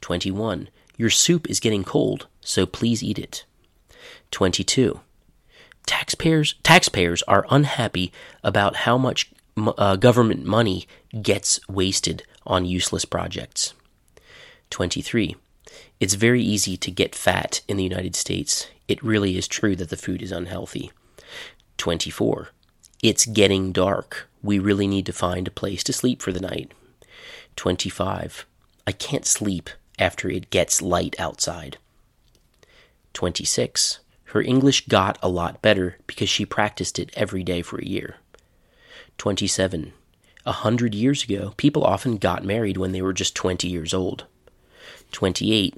21. 0.00 0.68
Your 0.96 1.10
soup 1.10 1.48
is 1.48 1.60
getting 1.60 1.84
cold, 1.84 2.26
so 2.40 2.66
please 2.66 3.02
eat 3.02 3.18
it. 3.18 3.44
22. 4.32 5.00
Taxpayers, 5.86 6.54
taxpayers 6.62 7.22
are 7.24 7.46
unhappy 7.50 8.12
about 8.42 8.76
how 8.76 8.98
much 8.98 9.30
uh, 9.56 9.96
government 9.96 10.44
money 10.44 10.86
gets 11.22 11.60
wasted 11.68 12.24
on 12.46 12.64
useless 12.64 13.04
projects. 13.04 13.74
23. 14.70 15.36
It's 16.00 16.14
very 16.14 16.42
easy 16.42 16.76
to 16.76 16.90
get 16.90 17.14
fat 17.14 17.60
in 17.68 17.76
the 17.76 17.84
United 17.84 18.16
States. 18.16 18.68
It 18.88 19.02
really 19.02 19.36
is 19.36 19.46
true 19.46 19.76
that 19.76 19.90
the 19.90 19.96
food 19.96 20.22
is 20.22 20.32
unhealthy. 20.32 20.90
24. 21.80 22.50
It's 23.02 23.24
getting 23.24 23.72
dark. 23.72 24.28
We 24.42 24.58
really 24.58 24.86
need 24.86 25.06
to 25.06 25.14
find 25.14 25.48
a 25.48 25.50
place 25.50 25.82
to 25.84 25.94
sleep 25.94 26.20
for 26.20 26.30
the 26.30 26.40
night. 26.40 26.72
25. 27.56 28.44
I 28.86 28.92
can't 28.92 29.24
sleep 29.24 29.70
after 29.98 30.28
it 30.28 30.50
gets 30.50 30.82
light 30.82 31.16
outside. 31.18 31.78
26. 33.14 34.00
Her 34.24 34.42
English 34.42 34.88
got 34.88 35.18
a 35.22 35.30
lot 35.30 35.62
better 35.62 35.96
because 36.06 36.28
she 36.28 36.44
practiced 36.44 36.98
it 36.98 37.10
every 37.14 37.42
day 37.42 37.62
for 37.62 37.78
a 37.78 37.86
year. 37.86 38.16
27. 39.16 39.94
A 40.44 40.52
hundred 40.52 40.94
years 40.94 41.24
ago, 41.24 41.54
people 41.56 41.82
often 41.82 42.18
got 42.18 42.44
married 42.44 42.76
when 42.76 42.92
they 42.92 43.00
were 43.00 43.14
just 43.14 43.34
20 43.34 43.66
years 43.66 43.94
old. 43.94 44.26
28. 45.12 45.74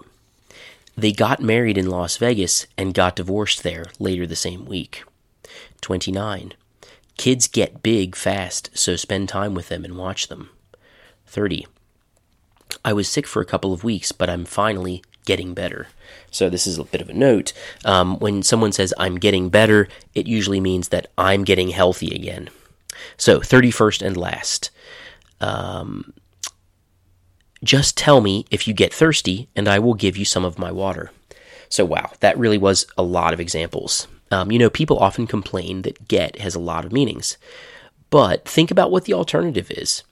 They 0.97 1.12
got 1.12 1.40
married 1.40 1.78
in 1.78 1.88
Las 1.88 2.16
Vegas 2.16 2.66
and 2.76 2.92
got 2.92 3.14
divorced 3.14 3.62
there 3.62 3.87
later 4.00 4.26
the 4.26 4.35
same 4.35 4.66
week. 4.66 5.04
29. 5.83 6.55
Kids 7.19 7.47
get 7.47 7.83
big 7.83 8.17
fast, 8.17 8.71
so 8.73 8.97
spend 8.97 9.29
time 9.29 9.55
with 9.55 9.69
them 9.69 9.85
and 9.85 9.97
watch 9.99 10.29
them. 10.29 10.49
30. 11.27 11.67
I 12.85 12.93
was 12.93 13.09
sick 13.09 13.27
for 13.27 13.43
a 13.43 13.47
couple 13.47 13.73
of 13.73 13.85
weeks, 13.85 14.12
but 14.12 14.31
I'm 14.31 14.45
finally 14.45 15.03
getting 15.25 15.55
better. 15.55 15.89
So, 16.31 16.49
this 16.49 16.67
is 16.67 16.79
a 16.79 16.85
bit 16.85 17.01
of 17.01 17.11
a 17.11 17.15
note. 17.15 17.53
Um, 17.85 18.19
when 18.19 18.43
someone 18.43 18.73
says 18.73 18.95
I'm 18.99 19.17
getting 19.17 19.51
better, 19.51 19.89
it 20.15 20.27
usually 20.27 20.61
means 20.61 20.89
that 20.89 21.09
I'm 21.19 21.45
getting 21.45 21.69
healthy 21.69 22.15
again. 22.15 22.49
So, 23.17 23.41
31st 23.41 24.03
and 24.03 24.17
last. 24.17 24.71
Um, 25.41 26.12
just 27.62 27.97
tell 27.97 28.21
me 28.21 28.47
if 28.51 28.67
you 28.67 28.75
get 28.75 28.93
thirsty, 28.93 29.49
and 29.55 29.69
I 29.69 29.79
will 29.79 29.95
give 29.95 30.17
you 30.17 30.25
some 30.25 30.45
of 30.45 30.59
my 30.59 30.73
water. 30.73 31.11
So, 31.69 31.85
wow, 31.85 32.11
that 32.21 32.39
really 32.39 32.59
was 32.59 32.87
a 32.99 33.03
lot 33.03 33.33
of 33.33 33.41
examples. 33.41 34.09
Um, 34.33 34.51
you 34.51 34.59
know, 34.59 34.71
people 34.71 34.99
often 34.99 35.27
complain 35.27 35.83
that 35.83 36.09
get 36.09 36.41
has 36.41 36.55
a 36.55 36.61
lot 36.61 36.85
of 36.85 36.93
meanings. 36.93 37.37
But 38.11 38.47
think 38.49 38.71
about 38.71 38.91
what 38.91 39.05
the 39.05 39.15
alternative 39.15 39.71
is. 39.71 40.03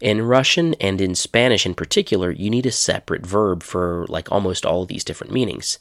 In 0.00 0.22
Russian 0.22 0.74
and 0.74 1.00
in 1.00 1.14
Spanish 1.14 1.66
in 1.66 1.74
particular, 1.74 2.30
you 2.30 2.50
need 2.50 2.66
a 2.66 2.72
separate 2.72 3.24
verb 3.26 3.62
for 3.62 4.06
like 4.08 4.30
almost 4.30 4.64
all 4.64 4.86
these 4.86 5.04
different 5.04 5.32
meanings. 5.32 5.78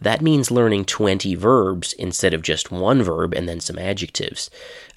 That 0.00 0.22
means 0.22 0.50
learning 0.50 0.84
20 0.84 1.34
verbs 1.34 1.92
instead 1.94 2.34
of 2.34 2.42
just 2.42 2.70
one 2.70 3.02
verb 3.02 3.34
and 3.34 3.48
then 3.48 3.60
some 3.60 3.78
adjectives. 3.78 4.50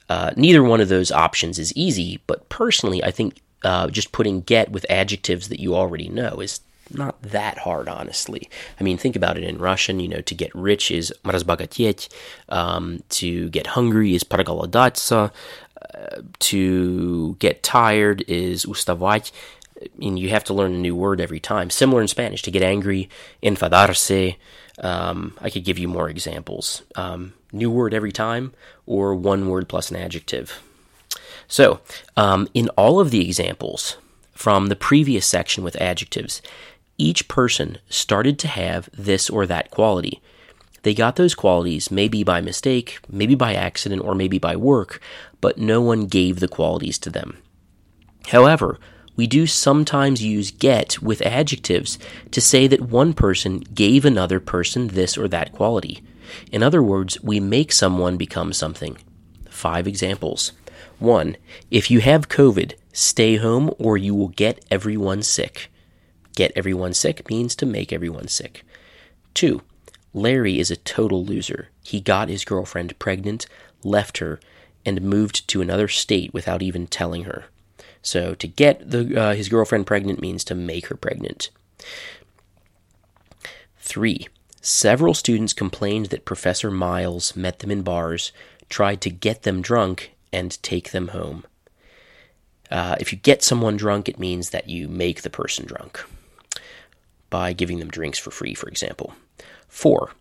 Uh, 0.10 0.32
neither 0.36 0.64
one 0.64 0.82
of 0.82 0.90
those 0.90 1.12
options 1.12 1.58
is 1.58 1.76
easy, 1.76 2.22
but 2.28 2.50
personally, 2.50 3.04
I 3.04 3.12
think 3.12 3.42
uh, 3.64 3.88
just 3.88 4.12
putting 4.12 4.42
get 4.42 4.72
with 4.72 4.86
adjectives 4.90 5.50
that 5.50 5.60
you 5.60 5.76
already 5.76 6.10
know 6.10 6.40
is 6.40 6.60
not 6.93 7.21
that 7.23 7.59
hard, 7.59 7.88
honestly. 7.88 8.49
I 8.79 8.85
mean, 8.85 8.97
think 8.97 9.17
about 9.17 9.37
it 9.37 9.45
in 9.45 9.59
Russian, 9.59 9.99
you 10.00 10.09
know, 10.09 10.21
to 10.21 10.35
get 10.35 10.55
rich 10.55 10.91
is 10.91 11.12
разбогатеть, 11.25 12.09
um, 12.49 13.03
to 13.11 13.49
get 13.50 13.69
hungry 13.69 14.15
is 14.15 14.25
проголодаться, 14.25 15.33
to 16.38 17.37
get 17.38 17.62
tired 17.62 18.25
is 18.29 18.65
ustavать. 18.67 19.33
I 19.81 19.88
mean, 19.99 20.17
you 20.17 20.31
have 20.31 20.45
to 20.45 20.55
learn 20.55 20.75
a 20.75 20.79
new 20.79 20.97
word 20.97 21.21
every 21.21 21.41
time. 21.41 21.71
Similar 21.71 22.00
in 22.00 22.09
Spanish, 22.09 22.43
to 22.43 22.50
get 22.50 22.62
angry, 22.62 23.11
enfadarse. 23.43 24.37
Um, 24.79 25.35
I 25.41 25.50
could 25.50 25.65
give 25.65 25.79
you 25.79 25.88
more 25.88 26.09
examples. 26.09 26.83
Um, 26.95 27.35
new 27.53 27.71
word 27.71 27.95
every 27.95 28.12
time, 28.12 28.53
or 28.87 29.15
one 29.15 29.49
word 29.49 29.69
plus 29.69 29.91
an 29.91 29.97
adjective. 29.97 30.62
So, 31.49 31.81
um, 32.17 32.49
in 32.55 32.69
all 32.71 33.00
of 33.00 33.11
the 33.11 33.25
examples 33.25 33.97
from 34.33 34.67
the 34.67 34.76
previous 34.76 35.26
section 35.26 35.62
with 35.62 35.81
adjectives, 35.81 36.43
each 37.01 37.27
person 37.27 37.79
started 37.89 38.38
to 38.39 38.48
have 38.48 38.89
this 38.93 39.29
or 39.29 39.46
that 39.48 39.72
quality. 39.72 40.22
They 40.84 40.93
got 40.93 41.15
those 41.15 41.36
qualities 41.36 41.91
maybe 41.91 42.24
by 42.24 42.41
mistake, 42.41 43.00
maybe 43.10 43.36
by 43.36 43.53
accident, 43.53 44.03
or 44.03 44.15
maybe 44.15 44.39
by 44.39 44.55
work, 44.55 45.01
but 45.39 45.58
no 45.58 45.81
one 45.81 46.08
gave 46.08 46.39
the 46.39 46.48
qualities 46.48 46.98
to 47.00 47.10
them. 47.10 47.38
However, 48.27 48.79
we 49.15 49.27
do 49.27 49.46
sometimes 49.46 50.24
use 50.24 50.51
get 50.51 51.01
with 51.01 51.22
adjectives 51.22 52.00
to 52.31 52.41
say 52.41 52.67
that 52.67 52.81
one 52.81 53.13
person 53.13 53.60
gave 53.60 54.05
another 54.05 54.39
person 54.39 54.88
this 54.89 55.17
or 55.17 55.27
that 55.27 55.51
quality. 55.51 56.03
In 56.51 56.63
other 56.63 56.81
words, 56.81 57.22
we 57.22 57.39
make 57.39 57.72
someone 57.72 58.17
become 58.17 58.53
something. 58.53 58.98
Five 59.50 59.88
examples. 59.88 60.53
1. 61.00 61.36
If 61.72 61.91
you 61.91 62.00
have 62.00 62.29
COVID, 62.29 62.74
stay 62.93 63.36
home 63.36 63.74
or 63.79 63.98
you 63.98 64.15
will 64.15 64.29
get 64.29 64.63
everyone 64.70 65.24
sick. 65.24 65.71
Get 66.36 66.54
everyone 66.56 66.94
sick 66.94 67.30
means 67.30 67.56
to 67.56 67.66
make 67.66 67.92
everyone 67.92 68.28
sick. 68.28 68.64
2. 69.34 69.62
Larry 70.14 70.60
is 70.60 70.72
a 70.72 70.78
total 70.78 71.26
loser. 71.26 71.70
He 71.84 72.02
got 72.02 72.30
his 72.30 72.46
girlfriend 72.46 72.98
pregnant, 73.00 73.46
left 73.84 74.18
her, 74.20 74.40
and 74.86 75.02
moved 75.02 75.48
to 75.50 75.62
another 75.62 75.88
state 75.88 76.34
without 76.34 76.62
even 76.62 76.88
telling 76.88 77.24
her. 77.24 77.46
So 78.02 78.34
to 78.36 78.48
get 78.48 78.90
the, 78.90 79.20
uh, 79.20 79.34
his 79.36 79.50
girlfriend 79.50 79.86
pregnant 79.86 80.22
means 80.22 80.44
to 80.46 80.56
make 80.56 80.88
her 80.88 80.96
pregnant. 80.96 81.50
Three, 83.78 84.28
several 84.62 85.14
students 85.14 85.54
complained 85.54 86.08
that 86.08 86.26
Professor 86.26 86.72
Miles 86.72 87.36
met 87.36 87.60
them 87.60 87.72
in 87.72 87.84
bars, 87.84 88.32
tried 88.70 89.02
to 89.02 89.10
get 89.10 89.44
them 89.44 89.62
drunk, 89.62 90.14
and 90.34 90.62
take 90.64 90.92
them 90.92 91.10
home. 91.10 91.44
Uh, 92.70 92.96
if 93.00 93.12
you 93.12 93.20
get 93.20 93.44
someone 93.44 93.76
drunk, 93.76 94.08
it 94.08 94.18
means 94.18 94.52
that 94.52 94.70
you 94.70 94.88
make 94.88 95.22
the 95.22 95.30
person 95.30 95.66
drunk 95.66 96.06
by 97.32 97.54
giving 97.54 97.80
them 97.80 97.90
drinks 97.90 98.20
for 98.20 98.30
free, 98.30 98.54
for 98.54 98.70
example. 98.70 99.16
Four, 99.68 100.12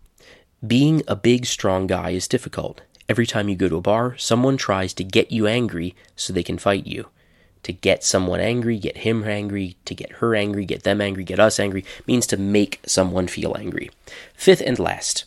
being 0.67 1.03
a 1.07 1.15
big, 1.15 1.45
strong 1.45 1.87
guy 1.87 2.11
is 2.11 2.27
difficult. 2.27 2.81
Every 3.07 3.27
time 3.27 3.51
you 3.51 3.57
go 3.57 3.69
to 3.69 3.77
a 3.77 3.83
bar, 3.83 4.17
someone 4.17 4.57
tries 4.57 4.95
to 4.95 5.05
get 5.05 5.31
you 5.31 5.47
angry 5.47 5.95
so 6.17 6.33
they 6.33 6.43
can 6.43 6.57
fight 6.57 6.87
you. 6.87 7.09
To 7.65 7.73
get 7.73 8.05
someone 8.05 8.41
angry, 8.41 8.79
get 8.79 8.99
him 8.99 9.25
angry, 9.25 9.77
to 9.85 9.95
get 9.95 10.13
her 10.13 10.35
angry, 10.35 10.65
get 10.65 10.85
them 10.85 11.01
angry, 11.01 11.25
get 11.25 11.41
us 11.41 11.61
angry, 11.61 11.85
means 12.07 12.27
to 12.29 12.39
make 12.39 12.81
someone 12.87 13.27
feel 13.27 13.55
angry. 13.59 13.91
Fifth 14.35 14.63
and 14.65 14.79
last, 14.79 15.25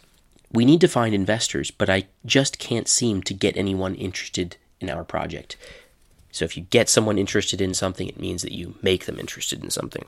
we 0.52 0.66
need 0.66 0.82
to 0.82 0.88
find 0.88 1.14
investors, 1.14 1.70
but 1.72 1.90
I 1.90 2.06
just 2.26 2.58
can't 2.58 2.88
seem 2.88 3.22
to 3.24 3.34
get 3.34 3.58
anyone 3.58 3.96
interested 3.96 4.58
in 4.80 4.90
our 4.90 5.04
project. 5.04 5.58
So 6.32 6.46
if 6.46 6.58
you 6.58 6.64
get 6.64 6.90
someone 6.90 7.20
interested 7.20 7.62
in 7.62 7.74
something, 7.74 8.08
it 8.08 8.20
means 8.20 8.42
that 8.42 8.52
you 8.52 8.76
make 8.82 9.06
them 9.06 9.20
interested 9.20 9.64
in 9.64 9.70
something. 9.70 10.06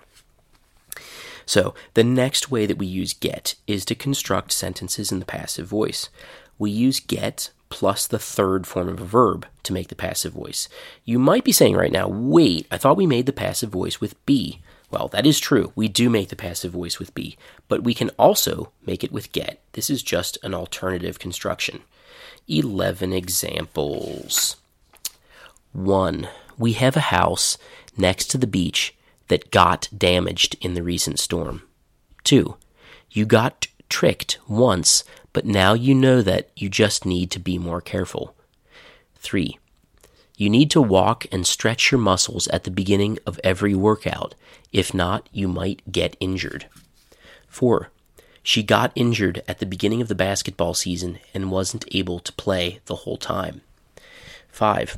So 1.46 1.74
the 1.94 2.04
next 2.04 2.50
way 2.50 2.66
that 2.66 2.78
we 2.78 2.86
use 2.86 3.14
get 3.14 3.56
is 3.68 3.86
to 3.86 3.96
construct 3.96 4.52
sentences 4.52 5.12
in 5.12 5.20
the 5.20 5.26
passive 5.26 5.68
voice. 5.68 6.10
We 6.58 6.72
use 6.72 7.00
get 7.00 7.52
plus 7.70 8.08
the 8.08 8.20
third 8.20 8.66
form 8.66 8.88
of 8.88 9.02
a 9.02 9.06
verb 9.06 9.46
to 9.64 9.74
make 9.74 9.90
the 9.90 9.96
passive 9.96 10.34
voice. 10.34 10.70
You 11.04 11.20
might 11.20 11.44
be 11.44 11.52
saying 11.52 11.76
right 11.76 11.92
now, 11.92 12.08
wait, 12.08 12.68
I 12.72 12.78
thought 12.78 12.98
we 12.98 13.08
made 13.08 13.26
the 13.26 13.34
passive 13.34 13.70
voice 13.70 14.00
with 14.00 14.24
be. 14.26 14.62
Well, 14.92 15.08
that 15.10 15.26
is 15.26 15.40
true. 15.40 15.74
We 15.76 15.88
do 15.88 16.10
make 16.10 16.30
the 16.30 16.36
passive 16.36 16.72
voice 16.72 17.00
with 17.00 17.14
be, 17.14 17.38
but 17.68 17.84
we 17.84 17.94
can 17.94 18.10
also 18.12 18.72
make 18.86 19.04
it 19.04 19.12
with 19.12 19.32
get. 19.32 19.60
This 19.74 19.90
is 19.90 20.04
just 20.04 20.38
an 20.44 20.54
alternative 20.54 21.20
construction. 21.20 21.82
11 22.48 23.12
examples. 23.12 24.56
1. 25.74 26.30
We 26.58 26.74
have 26.74 26.96
a 26.96 27.02
house 27.02 27.58
next 27.98 28.28
to 28.28 28.38
the 28.38 28.48
beach 28.48 28.95
that 29.28 29.52
got 29.52 29.90
damaged 29.96 30.56
in 30.62 30.74
the 30.74 30.84
recent 30.84 31.20
storm. 31.20 31.64
2. 32.24 32.56
You 33.12 33.26
got 33.26 33.68
tricked 33.90 34.40
once, 34.48 35.04
but 35.34 35.46
now 35.46 35.74
you 35.74 35.94
know 35.96 36.22
that 36.22 36.50
you 36.56 36.70
just 36.70 37.06
need 37.06 37.32
to 37.32 37.40
be 37.40 37.58
more 37.58 37.82
careful. 37.82 38.36
3. 39.16 39.58
You 40.38 40.50
need 40.50 40.70
to 40.72 40.82
walk 40.82 41.26
and 41.32 41.48
stretch 41.48 41.92
your 41.92 42.00
muscles 42.00 42.48
at 42.50 42.66
the 42.66 42.72
beginning 42.72 43.20
of 43.26 43.40
every 43.44 43.74
workout. 43.74 44.36
If 44.74 44.94
not, 44.94 45.30
you 45.32 45.48
might 45.48 45.92
get 45.92 46.18
injured. 46.20 46.68
4. 47.48 47.90
She 48.44 48.62
got 48.62 48.92
injured 48.96 49.42
at 49.48 49.60
the 49.60 49.66
beginning 49.66 50.02
of 50.02 50.08
the 50.08 50.16
basketball 50.16 50.74
season 50.74 51.20
and 51.34 51.52
wasn't 51.52 51.86
able 51.96 52.20
to 52.20 52.34
play 52.34 52.80
the 52.86 52.98
whole 52.98 53.18
time. 53.18 53.62
5. 54.50 54.98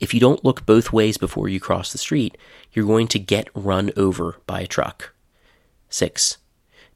If 0.00 0.12
you 0.12 0.20
don't 0.20 0.44
look 0.44 0.66
both 0.66 0.92
ways 0.92 1.16
before 1.16 1.48
you 1.48 1.60
cross 1.60 1.92
the 1.92 1.98
street, 1.98 2.36
you're 2.72 2.86
going 2.86 3.08
to 3.08 3.18
get 3.18 3.48
run 3.54 3.90
over 3.96 4.38
by 4.46 4.60
a 4.60 4.66
truck. 4.66 5.14
6. 5.90 6.38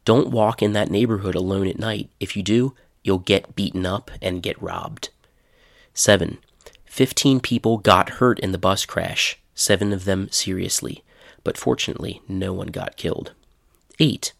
Don't 0.05 0.31
walk 0.31 0.63
in 0.63 0.73
that 0.73 0.91
neighborhood 0.91 1.35
alone 1.35 1.67
at 1.67 1.79
night. 1.79 2.11
If 2.21 2.37
you 2.37 2.43
do, 2.43 2.75
you'll 3.03 3.19
get 3.19 3.57
beaten 3.57 3.85
up 3.85 4.11
and 4.23 4.43
get 4.43 4.61
robbed. 4.61 5.11
7. 5.95 6.39
15 6.87 7.41
people 7.41 7.79
got 7.79 8.11
hurt 8.11 8.39
in 8.41 8.53
the 8.53 8.59
bus 8.59 8.87
crash, 8.87 9.39
seven 9.55 9.93
of 9.93 10.05
them 10.05 10.31
seriously, 10.31 11.05
but 11.45 11.59
fortunately, 11.59 12.23
no 12.27 12.53
one 12.53 12.69
got 12.69 12.97
killed. 12.97 13.33
8. 13.99 14.33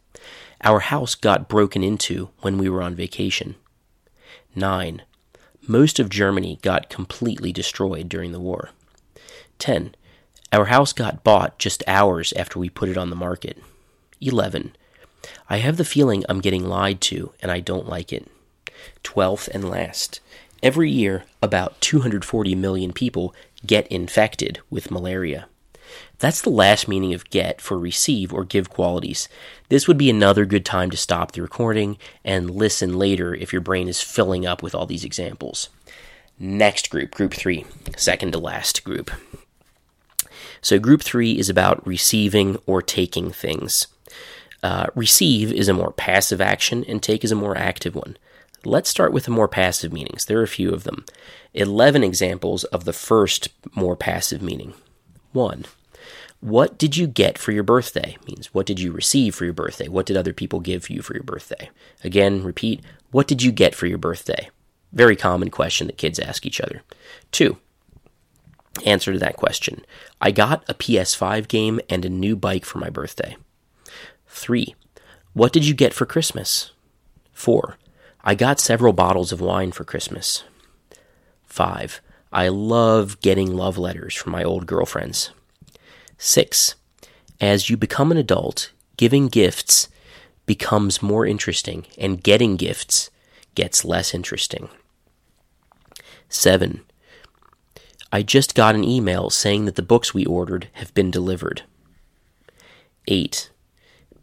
Our 0.63 0.81
house 0.81 1.15
got 1.15 1.49
broken 1.49 1.85
into 1.85 2.31
when 2.41 2.59
we 2.59 2.69
were 2.69 2.83
on 2.83 2.95
vacation. 2.95 3.57
9. 4.55 5.03
Most 5.67 5.99
of 5.99 6.09
Germany 6.09 6.59
got 6.63 6.89
completely 6.89 7.53
destroyed 7.53 8.09
during 8.09 8.33
the 8.33 8.41
war. 8.41 8.71
10. 9.59 9.95
Our 10.53 10.67
house 10.67 10.93
got 10.93 11.25
bought 11.25 11.59
just 11.59 11.83
hours 11.89 12.33
after 12.35 12.59
we 12.59 12.69
put 12.69 12.89
it 12.89 12.97
on 12.97 13.11
the 13.11 13.17
market. 13.17 13.59
11. 14.21 14.77
I 15.49 15.59
have 15.59 15.77
the 15.77 15.85
feeling 15.85 16.25
I'm 16.29 16.41
getting 16.41 16.69
lied 16.69 17.01
to, 17.03 17.33
and 17.41 17.51
I 17.51 17.61
don't 17.61 17.89
like 17.89 18.13
it. 18.13 18.29
12th 19.03 19.49
and 19.49 19.69
last. 19.69 20.21
Every 20.63 20.91
year, 20.91 21.25
about 21.43 21.81
240 21.81 22.55
million 22.55 22.93
people 22.93 23.35
get 23.67 23.87
infected 23.89 24.61
with 24.71 24.91
malaria. 24.91 25.49
That's 26.19 26.41
the 26.41 26.51
last 26.51 26.89
meaning 26.89 27.13
of 27.13 27.29
get 27.29 27.61
for 27.61 27.79
receive 27.79 28.33
or 28.33 28.45
give 28.45 28.71
qualities. 28.71 29.29
This 29.69 29.87
would 29.87 29.99
be 29.99 30.09
another 30.09 30.47
good 30.47 30.65
time 30.65 30.91
to 30.91 30.97
stop 30.97 31.33
the 31.33 31.43
recording 31.43 31.99
and 32.25 32.51
listen 32.51 32.99
later 32.99 33.35
if 33.35 33.53
your 33.53 33.61
brain 33.61 33.87
is 33.87 34.01
filling 34.01 34.47
up 34.47 34.63
with 34.63 34.75
all 34.75 34.87
these 34.87 35.05
examples. 35.05 35.69
Next 36.39 36.91
group, 36.91 37.11
group 37.11 37.35
three, 37.35 37.67
second 37.97 38.33
to 38.33 38.39
last 38.39 38.85
group. 38.85 39.11
So, 40.63 40.79
group 40.79 41.03
three 41.03 41.39
is 41.39 41.49
about 41.49 41.87
receiving 41.87 42.59
or 42.67 42.83
taking 42.83 43.31
things. 43.31 43.87
Uh, 44.63 44.87
receive 44.95 45.53
is 45.53 45.69
a 45.69 45.75
more 45.75 45.93
passive 45.93 46.41
action, 46.41 46.85
and 46.89 47.03
take 47.03 47.25
is 47.25 47.33
a 47.33 47.37
more 47.37 47.57
active 47.57 47.95
one. 47.95 48.17
Let's 48.65 48.91
start 48.91 49.13
with 49.13 49.25
the 49.25 49.31
more 49.31 49.49
passive 49.49 49.93
meanings. 49.93 50.25
There 50.25 50.41
are 50.41 50.45
a 50.45 50.49
few 50.49 50.73
of 50.73 50.85
them. 50.85 51.05
11 51.55 52.03
examples 52.03 52.65
of 52.65 52.85
the 52.85 52.93
first 52.93 53.49
more 53.75 53.97
passive 53.97 54.43
meaning. 54.43 54.75
1. 55.33 55.67
What 56.41 56.79
did 56.79 56.97
you 56.97 57.07
get 57.07 57.39
for 57.39 57.53
your 57.53 57.63
birthday? 57.63 58.17
Means 58.27 58.53
what 58.53 58.67
did 58.67 58.79
you 58.79 58.93
receive 58.93 59.35
for 59.35 59.45
your 59.45 59.55
birthday? 59.55 59.89
What 59.89 60.07
did 60.07 60.17
other 60.17 60.33
people 60.33 60.61
give 60.61 60.91
you 60.91 61.03
for 61.03 61.15
your 61.15 61.23
birthday? 61.23 61.71
Again, 62.05 62.43
repeat, 62.43 62.83
what 63.11 63.27
did 63.27 63.43
you 63.43 63.51
get 63.51 63.75
for 63.75 63.87
your 63.87 63.99
birthday? 63.99 64.51
Very 64.93 65.17
common 65.17 65.51
question 65.51 65.87
that 65.87 65.99
kids 65.99 66.19
ask 66.19 66.47
each 66.47 66.61
other. 66.61 66.83
2. 67.33 67.57
Answer 68.85 69.15
to 69.15 69.19
that 69.19 69.37
question. 69.37 69.85
I 70.21 70.31
got 70.31 70.65
a 70.69 70.75
PS5 70.75 71.49
game 71.49 71.81
and 71.89 72.05
a 72.05 72.11
new 72.11 72.37
bike 72.37 72.65
for 72.65 72.79
my 72.79 72.91
birthday. 72.91 73.37
3. 74.29 74.75
What 75.33 75.53
did 75.53 75.67
you 75.67 75.75
get 75.75 75.95
for 75.95 76.07
Christmas? 76.07 76.73
4. 77.33 77.77
I 78.23 78.35
got 78.35 78.61
several 78.61 78.93
bottles 78.93 79.33
of 79.33 79.41
wine 79.41 79.73
for 79.73 79.85
Christmas. 79.85 80.45
5. 81.45 82.01
I 82.33 82.49
love 82.49 83.21
getting 83.21 83.55
love 83.55 83.79
letters 83.79 84.15
from 84.15 84.33
my 84.33 84.45
old 84.45 84.67
girlfriends. 84.67 85.31
6. 86.19 86.75
As 87.41 87.69
you 87.69 87.77
become 87.77 88.11
an 88.11 88.17
adult, 88.17 88.73
giving 88.97 89.29
gifts 89.29 89.89
becomes 90.47 91.03
more 91.03 91.27
interesting, 91.27 91.87
and 91.99 92.23
getting 92.23 92.57
gifts 92.57 93.11
gets 93.55 93.85
less 93.85 94.15
interesting. 94.15 94.69
7. 96.29 96.83
I 98.13 98.23
just 98.23 98.55
got 98.55 98.75
an 98.75 98.85
email 98.85 99.31
saying 99.31 99.65
that 99.65 99.75
the 99.75 99.83
books 99.83 100.15
we 100.15 100.25
ordered 100.25 100.69
have 100.75 100.95
been 100.95 101.11
delivered. 101.11 101.63
8 103.09 103.51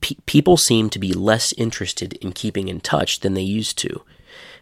pe- 0.04 0.16
people 0.26 0.58
seem 0.58 0.90
to 0.90 1.00
be 1.00 1.14
less 1.14 1.54
interested 1.54 2.14
in 2.14 2.34
keeping 2.34 2.68
in 2.68 2.82
touch 2.82 3.22
than 3.22 3.34
they 3.34 3.42
used 3.42 3.78
to. 3.80 4.04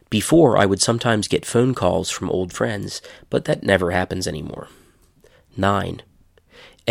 Before, 0.09 0.57
I 0.57 0.65
would 0.65 0.81
sometimes 0.81 1.27
get 1.27 1.45
phone 1.45 1.73
calls 1.73 2.09
from 2.09 2.29
old 2.29 2.53
friends, 2.53 3.01
but 3.29 3.45
that 3.45 3.63
never 3.63 3.91
happens 3.91 4.27
anymore. 4.27 4.67
9. 5.57 6.01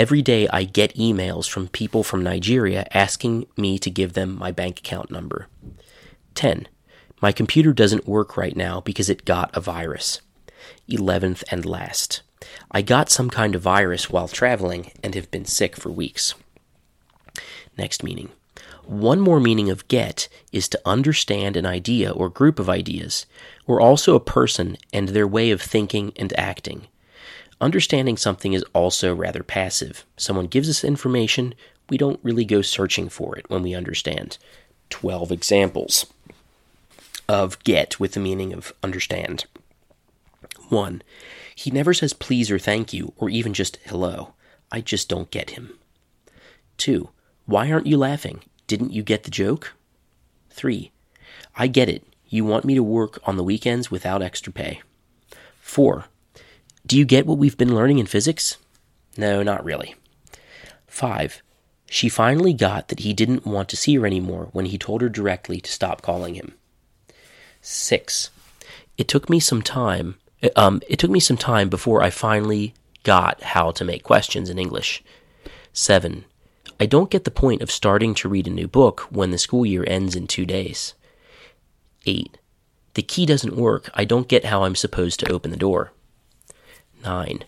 Every 0.01 0.23
day 0.23 0.49
I 0.49 0.65
get 0.65 0.97
emails 0.97 1.47
from 1.47 1.69
people 1.69 2.03
from 2.03 2.23
Nigeria 2.23 2.87
asking 2.91 3.45
me 3.59 3.79
to 3.81 3.91
give 3.91 4.15
them 4.15 4.35
my 4.35 4.51
bank 4.51 4.79
account 4.79 5.11
number. 5.11 5.47
10. 6.35 6.67
My 7.21 7.33
computer 7.33 7.75
doesn't 7.75 8.09
work 8.09 8.35
right 8.35 8.57
now 8.57 8.81
because 8.81 9.11
it 9.11 9.27
got 9.27 9.55
a 9.55 9.61
virus. 9.61 10.23
11th 10.89 11.45
and 11.51 11.67
last. 11.67 12.23
I 12.71 12.81
got 12.81 13.11
some 13.11 13.29
kind 13.29 13.55
of 13.55 13.61
virus 13.61 14.09
while 14.09 14.27
traveling 14.27 14.91
and 15.03 15.15
have 15.15 15.31
been 15.31 15.45
sick 15.45 15.77
for 15.77 15.91
weeks. 15.91 16.35
Next 17.77 18.03
meaning. 18.03 18.31
One 18.87 19.21
more 19.21 19.39
meaning 19.39 19.69
of 19.69 19.87
get 19.89 20.31
is 20.51 20.67
to 20.71 20.81
understand 20.87 21.59
an 21.59 21.67
idea 21.67 22.11
or 22.11 22.31
group 22.31 22.59
of 22.59 22.71
ideas, 22.71 23.27
or 23.67 23.83
also 23.83 24.15
a 24.15 24.21
person 24.39 24.79
and 24.95 25.11
their 25.11 25.29
way 25.29 25.51
of 25.51 25.61
thinking 25.61 26.15
and 26.17 26.33
acting. 26.39 26.87
Understanding 27.61 28.17
something 28.17 28.55
is 28.55 28.65
also 28.73 29.15
rather 29.15 29.43
passive. 29.43 30.05
Someone 30.17 30.47
gives 30.47 30.69
us 30.69 30.83
information, 30.83 31.55
we 31.91 31.99
don't 31.99 32.21
really 32.23 32.45
go 32.45 32.63
searching 32.63 33.09
for 33.09 33.37
it 33.37 33.51
when 33.51 33.63
we 33.63 33.75
understand. 33.75 34.39
12 34.89 35.31
examples 35.31 36.07
of 37.29 37.63
get 37.65 38.01
with 38.01 38.13
the 38.13 38.21
meaning 38.21 38.53
of 38.53 38.73
understand. 38.83 39.45
1. 40.69 41.03
He 41.55 41.71
never 41.71 41.93
says 41.93 42.13
please 42.13 42.51
or 42.51 42.59
thank 42.59 42.93
you, 42.93 43.13
or 43.17 43.29
even 43.29 43.53
just 43.53 43.79
hello. 43.85 44.35
I 44.73 44.81
just 44.81 45.09
don't 45.09 45.31
get 45.31 45.51
him. 45.51 45.79
2. 46.79 47.11
Why 47.45 47.71
aren't 47.71 47.87
you 47.87 47.99
laughing? 47.99 48.41
Didn't 48.67 48.93
you 48.93 49.03
get 49.03 49.25
the 49.25 49.31
joke? 49.31 49.75
3. 50.51 50.91
I 51.57 51.67
get 51.67 51.89
it. 51.89 52.05
You 52.27 52.45
want 52.45 52.65
me 52.65 52.75
to 52.75 52.83
work 52.83 53.19
on 53.25 53.37
the 53.37 53.45
weekends 53.45 53.91
without 53.91 54.23
extra 54.23 54.53
pay. 54.53 54.81
4. 55.61 56.07
Do 56.87 56.97
you 56.99 57.05
get 57.05 57.27
what 57.27 57.39
we've 57.39 57.59
been 57.59 57.75
learning 57.75 57.99
in 57.99 58.07
physics? 58.07 58.57
No, 59.17 59.43
not 59.43 59.65
really. 59.65 59.95
5. 60.87 61.43
She 61.89 62.09
finally 62.09 62.53
got 62.53 62.89
that 62.89 63.01
he 63.01 63.13
didn't 63.13 63.47
want 63.47 63.69
to 63.69 63.77
see 63.77 63.97
her 63.97 64.07
anymore 64.07 64.49
when 64.53 64.67
he 64.67 64.79
told 64.79 65.03
her 65.03 65.09
directly 65.09 65.61
to 65.61 65.71
stop 65.71 66.03
calling 66.03 66.35
him. 66.35 66.55
6. 67.61 68.31
It 68.97 69.09
took 69.09 69.29
me 69.29 69.41
some 69.41 69.63
time. 69.63 70.17
Um, 70.57 70.81
it 70.89 70.99
took 70.99 71.11
me 71.11 71.21
some 71.21 71.37
time 71.37 71.69
before 71.69 72.03
I 72.03 72.11
finally 72.11 72.75
got 73.03 73.43
how 73.43 73.71
to 73.73 73.85
make 73.85 74.03
questions 74.03 74.49
in 74.49 74.59
English. 74.59 75.03
7. 75.73 76.25
I 76.79 76.87
don't 76.87 77.11
get 77.11 77.25
the 77.25 77.31
point 77.31 77.61
of 77.61 77.71
starting 77.71 78.15
to 78.15 78.29
read 78.29 78.47
a 78.47 78.51
new 78.51 78.69
book 78.69 79.01
when 79.11 79.31
the 79.31 79.39
school 79.39 79.67
year 79.67 79.85
ends 79.87 80.17
in 80.17 80.27
two 80.27 80.47
days. 80.47 80.95
8. 82.07 82.39
The 82.95 83.03
key 83.03 83.27
doesn't 83.27 83.57
work. 83.57 83.91
I 83.95 84.05
don't 84.05 84.29
get 84.29 84.47
how 84.47 84.65
I'm 84.65 84.75
supposed 84.75 85.21
to 85.21 85.31
open 85.31 85.51
the 85.51 85.57
door. 85.57 85.93
9. 87.05 87.45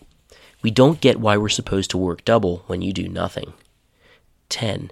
We 0.61 0.71
don't 0.71 1.01
get 1.01 1.19
why 1.19 1.37
we're 1.37 1.49
supposed 1.49 1.91
to 1.91 1.97
work 1.97 2.23
double 2.23 2.63
when 2.67 2.81
you 2.81 2.93
do 2.93 3.07
nothing. 3.07 3.53
10. 4.49 4.91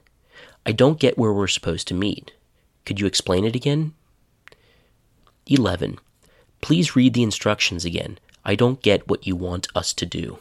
I 0.65 0.71
don't 0.71 1.00
get 1.00 1.17
where 1.17 1.34
we're 1.34 1.47
supposed 1.47 1.88
to 1.88 1.93
meet. 1.93 2.34
Could 2.86 3.00
you 3.00 3.08
explain 3.08 3.45
it 3.45 3.56
again? 3.56 3.93
11. 5.47 5.97
Please 6.62 6.95
read 6.95 7.13
the 7.13 7.24
instructions 7.24 7.86
again. 7.86 8.19
I 8.43 8.56
don't 8.56 8.82
get 8.82 9.08
what 9.08 9.26
you 9.26 9.36
want 9.36 9.67
us 9.76 9.93
to 9.93 10.06
do. 10.06 10.39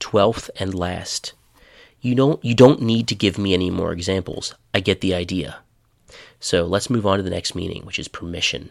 12th 0.00 0.50
and 0.58 0.74
last. 0.74 1.32
You 2.00 2.14
don't 2.14 2.42
you 2.42 2.54
don't 2.54 2.80
need 2.80 3.06
to 3.08 3.14
give 3.14 3.36
me 3.36 3.52
any 3.52 3.70
more 3.70 3.92
examples. 3.92 4.54
I 4.72 4.80
get 4.80 5.02
the 5.02 5.14
idea. 5.14 5.58
So 6.40 6.64
let's 6.64 6.88
move 6.88 7.06
on 7.06 7.18
to 7.18 7.22
the 7.22 7.30
next 7.30 7.54
meaning, 7.54 7.84
which 7.84 7.98
is 7.98 8.08
permission. 8.08 8.70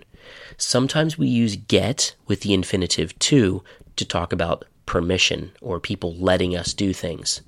Sometimes 0.58 1.18
we 1.18 1.28
use 1.28 1.56
get 1.56 2.16
with 2.28 2.42
the 2.42 2.54
infinitive 2.54 3.18
to 3.20 3.64
to 4.00 4.06
talk 4.06 4.34
about 4.34 4.66
permission 4.86 5.52
or 5.62 5.80
people 5.80 6.16
letting 6.16 6.56
us 6.56 6.74
do 6.74 6.94
things. 6.94 7.42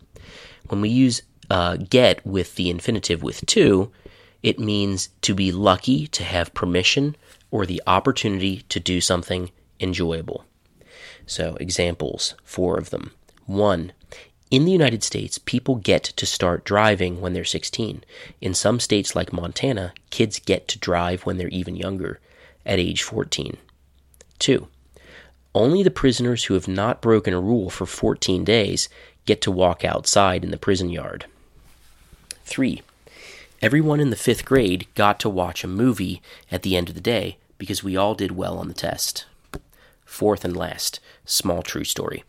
When 0.67 0.81
we 0.81 0.89
use 0.89 1.23
uh, 1.49 1.77
get 1.77 2.25
with 2.25 2.55
the 2.55 2.69
infinitive 2.69 3.23
with 3.23 3.45
to, 3.47 3.91
it 4.43 4.59
means 4.59 5.09
to 5.21 5.35
be 5.35 5.51
lucky 5.51 6.07
to 6.07 6.23
have 6.23 6.53
permission 6.53 7.15
or 7.49 7.65
the 7.65 7.81
opportunity 7.85 8.63
to 8.69 8.79
do 8.79 9.01
something 9.01 9.51
enjoyable. 9.79 10.45
So, 11.25 11.57
examples, 11.59 12.35
four 12.43 12.77
of 12.77 12.89
them. 12.89 13.11
One, 13.45 13.91
in 14.49 14.65
the 14.65 14.71
United 14.71 15.03
States, 15.03 15.37
people 15.37 15.75
get 15.75 16.03
to 16.03 16.25
start 16.25 16.65
driving 16.65 17.21
when 17.21 17.33
they're 17.33 17.43
16. 17.43 18.03
In 18.41 18.53
some 18.53 18.79
states 18.79 19.15
like 19.15 19.33
Montana, 19.33 19.93
kids 20.09 20.39
get 20.39 20.67
to 20.69 20.79
drive 20.79 21.25
when 21.25 21.37
they're 21.37 21.47
even 21.49 21.75
younger, 21.75 22.19
at 22.65 22.79
age 22.79 23.03
14. 23.03 23.57
2. 24.39 24.67
Only 25.53 25.83
the 25.83 25.91
prisoners 25.91 26.45
who 26.45 26.53
have 26.53 26.67
not 26.67 27.01
broken 27.01 27.33
a 27.33 27.41
rule 27.41 27.69
for 27.69 27.85
14 27.85 28.45
days 28.45 28.87
get 29.25 29.41
to 29.41 29.51
walk 29.51 29.83
outside 29.83 30.43
in 30.43 30.51
the 30.51 30.57
prison 30.57 30.89
yard. 30.89 31.25
3. 32.45 32.81
Everyone 33.61 33.99
in 33.99 34.09
the 34.09 34.15
fifth 34.15 34.45
grade 34.45 34.87
got 34.95 35.19
to 35.19 35.29
watch 35.29 35.63
a 35.63 35.67
movie 35.67 36.21
at 36.51 36.63
the 36.63 36.75
end 36.75 36.89
of 36.89 36.95
the 36.95 37.01
day 37.01 37.37
because 37.57 37.83
we 37.83 37.97
all 37.97 38.15
did 38.15 38.31
well 38.31 38.57
on 38.57 38.67
the 38.69 38.73
test. 38.73 39.25
Fourth 40.05 40.43
and 40.43 40.55
last, 40.55 40.99
small 41.25 41.61
true 41.61 41.83
story. 41.83 42.23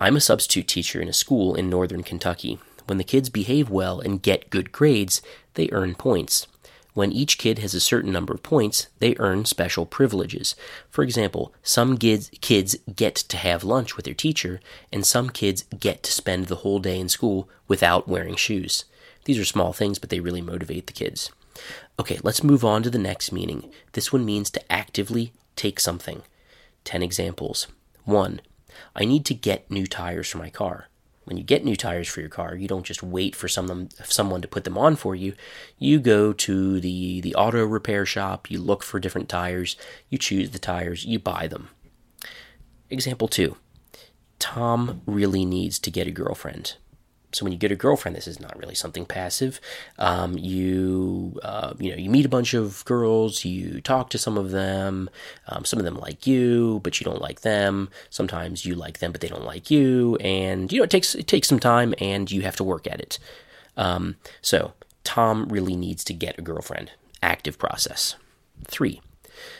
I'm 0.00 0.16
a 0.16 0.20
substitute 0.20 0.68
teacher 0.68 1.00
in 1.00 1.08
a 1.08 1.12
school 1.12 1.54
in 1.54 1.70
northern 1.70 2.02
Kentucky. 2.02 2.58
When 2.86 2.98
the 2.98 3.04
kids 3.04 3.30
behave 3.30 3.70
well 3.70 4.00
and 4.00 4.22
get 4.22 4.50
good 4.50 4.70
grades, 4.70 5.22
they 5.54 5.68
earn 5.72 5.94
points. 5.94 6.46
When 6.96 7.12
each 7.12 7.36
kid 7.36 7.58
has 7.58 7.74
a 7.74 7.78
certain 7.80 8.10
number 8.10 8.32
of 8.32 8.42
points, 8.42 8.86
they 9.00 9.16
earn 9.18 9.44
special 9.44 9.84
privileges. 9.84 10.56
For 10.88 11.04
example, 11.04 11.52
some 11.62 11.98
kids, 11.98 12.30
get 12.96 13.14
to 13.16 13.36
have 13.36 13.62
lunch 13.62 13.96
with 13.96 14.06
their 14.06 14.14
teacher, 14.14 14.60
and 14.90 15.04
some 15.04 15.28
kids 15.28 15.64
get 15.78 16.02
to 16.04 16.10
spend 16.10 16.46
the 16.46 16.62
whole 16.64 16.78
day 16.78 16.98
in 16.98 17.10
school 17.10 17.50
without 17.68 18.08
wearing 18.08 18.34
shoes. 18.34 18.86
These 19.26 19.38
are 19.38 19.44
small 19.44 19.74
things, 19.74 19.98
but 19.98 20.08
they 20.08 20.20
really 20.20 20.40
motivate 20.40 20.86
the 20.86 20.94
kids. 20.94 21.30
Okay, 22.00 22.18
let's 22.22 22.42
move 22.42 22.64
on 22.64 22.82
to 22.84 22.88
the 22.88 22.96
next 22.96 23.30
meaning. 23.30 23.70
This 23.92 24.10
one 24.10 24.24
means 24.24 24.48
to 24.52 24.72
actively 24.72 25.34
take 25.54 25.78
something. 25.78 26.22
10 26.84 27.02
examples. 27.02 27.66
1. 28.06 28.40
I 28.94 29.04
need 29.04 29.26
to 29.26 29.34
get 29.34 29.70
new 29.70 29.86
tires 29.86 30.30
for 30.30 30.38
my 30.38 30.48
car 30.48 30.88
when 31.26 31.36
you 31.36 31.42
get 31.42 31.64
new 31.64 31.74
tires 31.74 32.06
for 32.06 32.20
your 32.20 32.28
car, 32.28 32.54
you 32.54 32.68
don't 32.68 32.86
just 32.86 33.02
wait 33.02 33.34
for 33.34 33.48
someone 33.48 33.90
someone 34.04 34.40
to 34.42 34.48
put 34.48 34.62
them 34.62 34.78
on 34.78 34.94
for 34.94 35.14
you. 35.14 35.34
You 35.76 35.98
go 35.98 36.32
to 36.32 36.80
the 36.80 37.20
the 37.20 37.34
auto 37.34 37.64
repair 37.66 38.06
shop, 38.06 38.48
you 38.48 38.60
look 38.60 38.84
for 38.84 39.00
different 39.00 39.28
tires, 39.28 39.76
you 40.08 40.18
choose 40.18 40.50
the 40.50 40.60
tires, 40.60 41.04
you 41.04 41.18
buy 41.18 41.48
them. 41.48 41.68
Example 42.90 43.26
2. 43.26 43.56
Tom 44.38 45.02
really 45.04 45.44
needs 45.44 45.80
to 45.80 45.90
get 45.90 46.06
a 46.06 46.12
girlfriend. 46.12 46.76
So 47.36 47.44
when 47.44 47.52
you 47.52 47.58
get 47.58 47.70
a 47.70 47.76
girlfriend, 47.76 48.16
this 48.16 48.26
is 48.26 48.40
not 48.40 48.58
really 48.58 48.74
something 48.74 49.04
passive. 49.04 49.60
Um, 49.98 50.38
you 50.38 51.38
uh, 51.42 51.74
you 51.78 51.90
know 51.90 51.96
you 51.96 52.08
meet 52.08 52.24
a 52.24 52.30
bunch 52.30 52.54
of 52.54 52.84
girls, 52.86 53.44
you 53.44 53.80
talk 53.82 54.08
to 54.10 54.18
some 54.18 54.38
of 54.38 54.50
them. 54.50 55.10
Um, 55.48 55.64
some 55.64 55.78
of 55.78 55.84
them 55.84 55.98
like 55.98 56.26
you, 56.26 56.80
but 56.82 56.98
you 56.98 57.04
don't 57.04 57.20
like 57.20 57.42
them. 57.42 57.90
Sometimes 58.08 58.64
you 58.64 58.74
like 58.74 58.98
them, 58.98 59.12
but 59.12 59.20
they 59.20 59.28
don't 59.28 59.44
like 59.44 59.70
you, 59.70 60.16
and 60.16 60.72
you 60.72 60.78
know 60.78 60.84
it 60.84 60.90
takes 60.90 61.14
it 61.14 61.26
takes 61.26 61.48
some 61.48 61.60
time, 61.60 61.94
and 61.98 62.30
you 62.30 62.42
have 62.42 62.56
to 62.56 62.64
work 62.64 62.86
at 62.86 63.00
it. 63.00 63.18
Um, 63.76 64.16
so 64.40 64.72
Tom 65.04 65.48
really 65.48 65.76
needs 65.76 66.02
to 66.04 66.14
get 66.14 66.38
a 66.38 66.42
girlfriend. 66.42 66.92
Active 67.22 67.58
process. 67.58 68.16
Three. 68.64 69.02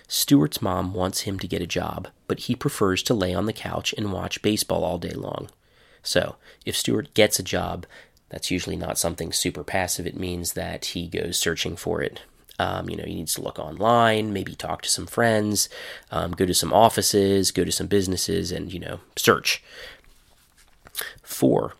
Stuart's 0.08 0.62
mom 0.62 0.94
wants 0.94 1.20
him 1.20 1.38
to 1.38 1.46
get 1.46 1.60
a 1.60 1.66
job, 1.66 2.08
but 2.26 2.40
he 2.40 2.56
prefers 2.56 3.02
to 3.04 3.14
lay 3.14 3.34
on 3.34 3.44
the 3.44 3.52
couch 3.52 3.94
and 3.98 4.12
watch 4.12 4.40
baseball 4.40 4.84
all 4.84 4.98
day 4.98 5.10
long. 5.10 5.50
So, 6.06 6.36
if 6.64 6.76
Stewart 6.76 7.12
gets 7.14 7.40
a 7.40 7.42
job, 7.42 7.84
that's 8.28 8.50
usually 8.50 8.76
not 8.76 8.96
something 8.96 9.32
super 9.32 9.64
passive. 9.64 10.06
It 10.06 10.16
means 10.16 10.52
that 10.52 10.86
he 10.86 11.08
goes 11.08 11.36
searching 11.36 11.74
for 11.74 12.00
it. 12.00 12.22
Um, 12.60 12.88
you 12.88 12.96
know, 12.96 13.04
he 13.04 13.16
needs 13.16 13.34
to 13.34 13.42
look 13.42 13.58
online, 13.58 14.32
maybe 14.32 14.54
talk 14.54 14.82
to 14.82 14.88
some 14.88 15.06
friends, 15.06 15.68
um, 16.12 16.30
go 16.30 16.46
to 16.46 16.54
some 16.54 16.72
offices, 16.72 17.50
go 17.50 17.64
to 17.64 17.72
some 17.72 17.88
businesses, 17.88 18.52
and, 18.52 18.72
you 18.72 18.78
know, 18.78 19.00
search. 19.16 19.64
Four, 21.22 21.74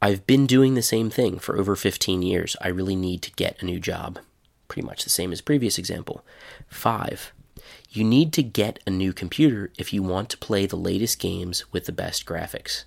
I've 0.00 0.26
been 0.28 0.46
doing 0.46 0.74
the 0.74 0.80
same 0.82 1.10
thing 1.10 1.40
for 1.40 1.58
over 1.58 1.74
15 1.74 2.22
years. 2.22 2.56
I 2.60 2.68
really 2.68 2.96
need 2.96 3.20
to 3.22 3.32
get 3.32 3.60
a 3.60 3.66
new 3.66 3.80
job. 3.80 4.20
Pretty 4.68 4.86
much 4.86 5.02
the 5.02 5.10
same 5.10 5.32
as 5.32 5.40
previous 5.40 5.76
example. 5.76 6.24
Five, 6.68 7.32
you 7.90 8.04
need 8.04 8.32
to 8.34 8.44
get 8.44 8.78
a 8.86 8.90
new 8.90 9.12
computer 9.12 9.72
if 9.76 9.92
you 9.92 10.04
want 10.04 10.30
to 10.30 10.38
play 10.38 10.66
the 10.66 10.76
latest 10.76 11.18
games 11.18 11.70
with 11.72 11.86
the 11.86 11.92
best 11.92 12.24
graphics 12.24 12.84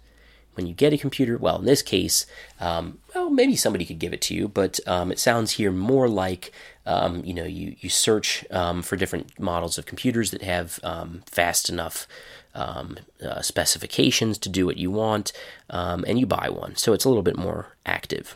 when 0.55 0.67
you 0.67 0.73
get 0.73 0.93
a 0.93 0.97
computer, 0.97 1.37
well, 1.37 1.59
in 1.59 1.65
this 1.65 1.81
case, 1.81 2.25
um, 2.59 2.99
well, 3.13 3.29
maybe 3.29 3.55
somebody 3.55 3.85
could 3.85 3.99
give 3.99 4.13
it 4.13 4.21
to 4.23 4.33
you, 4.33 4.47
but 4.47 4.79
um, 4.87 5.11
it 5.11 5.19
sounds 5.19 5.53
here 5.53 5.71
more 5.71 6.07
like 6.07 6.51
um, 6.85 7.23
you 7.25 7.33
know 7.33 7.43
you 7.43 7.75
you 7.79 7.89
search 7.89 8.45
um, 8.51 8.81
for 8.81 8.95
different 8.95 9.39
models 9.39 9.77
of 9.77 9.85
computers 9.85 10.31
that 10.31 10.41
have 10.41 10.79
um, 10.83 11.23
fast 11.25 11.69
enough 11.69 12.07
um, 12.53 12.97
uh, 13.23 13.41
specifications 13.41 14.37
to 14.39 14.49
do 14.49 14.65
what 14.65 14.77
you 14.77 14.91
want, 14.91 15.31
and 15.69 16.19
you 16.19 16.25
buy 16.25 16.49
one. 16.49 16.75
So 16.75 16.93
it's 16.93 17.05
a 17.05 17.09
little 17.09 17.23
bit 17.23 17.37
more 17.37 17.75
active. 17.85 18.35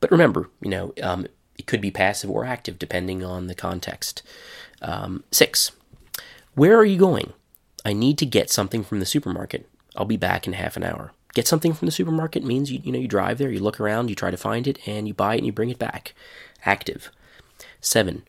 But 0.00 0.10
remember, 0.10 0.48
you 0.60 0.70
know, 0.70 0.94
it 1.58 1.66
could 1.66 1.80
be 1.80 1.90
passive 1.90 2.30
or 2.30 2.44
active 2.44 2.78
depending 2.78 3.24
on 3.24 3.46
the 3.46 3.54
context. 3.54 4.22
six, 5.30 5.72
where 6.54 6.76
are 6.76 6.84
you 6.84 6.98
going? 6.98 7.32
I 7.84 7.92
need 7.92 8.18
to 8.18 8.26
get 8.26 8.50
something 8.50 8.84
from 8.84 9.00
the 9.00 9.06
supermarket. 9.06 9.66
I'll 9.96 10.04
be 10.04 10.16
back 10.16 10.46
in 10.46 10.52
half 10.54 10.76
an 10.76 10.84
hour. 10.84 11.12
Get 11.34 11.46
something 11.46 11.72
from 11.72 11.86
the 11.86 11.92
supermarket 11.92 12.42
means 12.44 12.72
you 12.72 12.80
you 12.82 12.92
know 12.92 12.98
you 12.98 13.08
drive 13.08 13.38
there, 13.38 13.50
you 13.50 13.60
look 13.60 13.80
around, 13.80 14.08
you 14.08 14.16
try 14.16 14.30
to 14.30 14.36
find 14.36 14.66
it, 14.66 14.78
and 14.86 15.06
you 15.06 15.14
buy 15.14 15.34
it 15.34 15.38
and 15.38 15.46
you 15.46 15.52
bring 15.52 15.70
it 15.70 15.78
back. 15.78 16.14
Active. 16.64 17.10
Seven. 17.80 18.24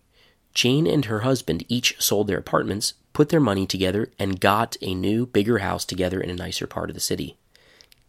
Jane 0.54 0.86
and 0.86 1.06
her 1.06 1.22
husband 1.22 1.64
each 1.70 1.96
sold 2.00 2.28
their 2.28 2.38
apartments, 2.38 2.94
put 3.14 3.30
their 3.30 3.40
money 3.40 3.66
together, 3.66 4.10
and 4.20 4.40
got 4.40 4.76
a 4.82 4.94
new, 4.94 5.26
bigger 5.26 5.60
house 5.60 5.86
together 5.86 6.20
in 6.20 6.30
a 6.30 6.36
nicer 6.36 6.68
part 6.68 6.90
of 6.90 6.94
the 6.94 7.00
city. 7.00 7.38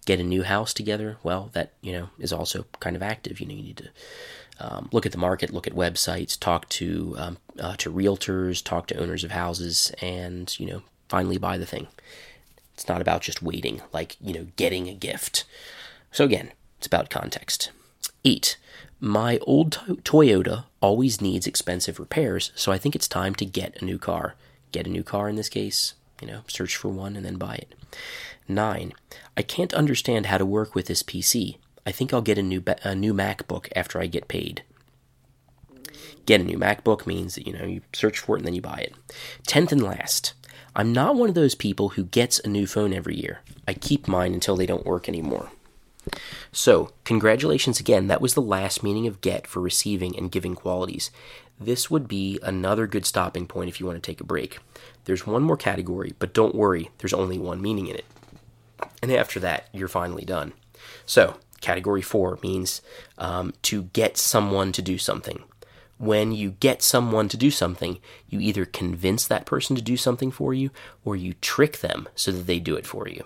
Get 0.04 0.18
a 0.18 0.24
new 0.24 0.42
house 0.42 0.74
together, 0.74 1.18
well, 1.22 1.50
that 1.52 1.72
you 1.80 1.92
know 1.92 2.08
is 2.18 2.32
also 2.32 2.66
kind 2.80 2.96
of 2.96 3.02
active. 3.02 3.40
You 3.40 3.46
know, 3.46 3.54
you 3.54 3.62
need 3.62 3.76
to 3.78 3.88
um, 4.60 4.88
look 4.92 5.06
at 5.06 5.12
the 5.12 5.18
market, 5.18 5.52
look 5.52 5.66
at 5.66 5.74
websites, 5.74 6.38
talk 6.38 6.68
to 6.70 7.14
um, 7.18 7.38
uh, 7.58 7.76
to 7.76 7.90
realtors, 7.90 8.62
talk 8.62 8.88
to 8.88 8.98
owners 8.98 9.24
of 9.24 9.30
houses, 9.30 9.92
and 10.00 10.58
you 10.58 10.66
know 10.66 10.82
finally 11.08 11.38
buy 11.38 11.56
the 11.56 11.66
thing. 11.66 11.86
It's 12.74 12.88
not 12.88 13.00
about 13.00 13.22
just 13.22 13.42
waiting, 13.42 13.82
like, 13.92 14.16
you 14.20 14.32
know, 14.32 14.46
getting 14.56 14.88
a 14.88 14.94
gift. 14.94 15.44
So 16.10 16.24
again, 16.24 16.52
it's 16.78 16.86
about 16.86 17.10
context. 17.10 17.70
Eight, 18.24 18.56
my 19.00 19.38
old 19.38 19.72
to- 19.72 19.96
Toyota 19.96 20.64
always 20.80 21.20
needs 21.20 21.46
expensive 21.46 21.98
repairs, 21.98 22.52
so 22.54 22.72
I 22.72 22.78
think 22.78 22.94
it's 22.94 23.08
time 23.08 23.34
to 23.36 23.44
get 23.44 23.80
a 23.80 23.84
new 23.84 23.98
car. 23.98 24.34
Get 24.72 24.86
a 24.86 24.90
new 24.90 25.02
car 25.02 25.28
in 25.28 25.36
this 25.36 25.48
case, 25.48 25.94
you 26.20 26.26
know, 26.26 26.42
search 26.48 26.76
for 26.76 26.88
one 26.88 27.16
and 27.16 27.24
then 27.24 27.36
buy 27.36 27.56
it. 27.56 27.74
Nine, 28.48 28.92
I 29.36 29.42
can't 29.42 29.74
understand 29.74 30.26
how 30.26 30.38
to 30.38 30.46
work 30.46 30.74
with 30.74 30.86
this 30.86 31.02
PC. 31.02 31.56
I 31.86 31.92
think 31.92 32.12
I'll 32.12 32.22
get 32.22 32.38
a 32.38 32.42
new 32.42 32.60
ba- 32.60 32.78
a 32.84 32.94
new 32.94 33.12
MacBook 33.12 33.68
after 33.74 34.00
I 34.00 34.06
get 34.06 34.28
paid. 34.28 34.62
Get 36.26 36.40
a 36.40 36.44
new 36.44 36.58
MacBook 36.58 37.06
means 37.06 37.34
that 37.34 37.46
you 37.46 37.52
know 37.52 37.64
you 37.64 37.80
search 37.92 38.18
for 38.18 38.36
it 38.36 38.40
and 38.40 38.46
then 38.46 38.54
you 38.54 38.62
buy 38.62 38.78
it. 38.78 38.94
Tenth 39.46 39.72
and 39.72 39.82
last, 39.82 40.34
I'm 40.74 40.92
not 40.92 41.16
one 41.16 41.28
of 41.28 41.34
those 41.34 41.54
people 41.54 41.90
who 41.90 42.04
gets 42.04 42.40
a 42.40 42.48
new 42.48 42.66
phone 42.66 42.94
every 42.94 43.14
year. 43.14 43.40
I 43.68 43.74
keep 43.74 44.08
mine 44.08 44.32
until 44.32 44.56
they 44.56 44.66
don't 44.66 44.86
work 44.86 45.08
anymore. 45.08 45.50
So, 46.50 46.92
congratulations 47.04 47.78
again. 47.78 48.08
That 48.08 48.20
was 48.20 48.34
the 48.34 48.40
last 48.40 48.82
meaning 48.82 49.06
of 49.06 49.20
get 49.20 49.46
for 49.46 49.60
receiving 49.60 50.16
and 50.16 50.32
giving 50.32 50.54
qualities. 50.54 51.10
This 51.60 51.90
would 51.90 52.08
be 52.08 52.40
another 52.42 52.86
good 52.86 53.06
stopping 53.06 53.46
point 53.46 53.68
if 53.68 53.78
you 53.78 53.86
want 53.86 54.02
to 54.02 54.10
take 54.10 54.20
a 54.20 54.24
break. 54.24 54.58
There's 55.04 55.26
one 55.26 55.42
more 55.42 55.56
category, 55.56 56.14
but 56.18 56.34
don't 56.34 56.54
worry, 56.54 56.90
there's 56.98 57.12
only 57.12 57.38
one 57.38 57.62
meaning 57.62 57.86
in 57.86 57.96
it. 57.96 58.06
And 59.02 59.12
after 59.12 59.38
that, 59.40 59.68
you're 59.72 59.88
finally 59.88 60.24
done. 60.24 60.54
So, 61.06 61.36
category 61.60 62.02
four 62.02 62.38
means 62.42 62.82
um, 63.18 63.52
to 63.62 63.84
get 63.84 64.16
someone 64.16 64.72
to 64.72 64.82
do 64.82 64.98
something. 64.98 65.44
When 66.02 66.32
you 66.32 66.50
get 66.58 66.82
someone 66.82 67.28
to 67.28 67.36
do 67.36 67.48
something, 67.48 67.96
you 68.28 68.40
either 68.40 68.64
convince 68.64 69.24
that 69.24 69.46
person 69.46 69.76
to 69.76 69.82
do 69.82 69.96
something 69.96 70.32
for 70.32 70.52
you 70.52 70.68
or 71.04 71.14
you 71.14 71.32
trick 71.34 71.78
them 71.78 72.08
so 72.16 72.32
that 72.32 72.48
they 72.48 72.58
do 72.58 72.74
it 72.74 72.84
for 72.84 73.06
you. 73.06 73.24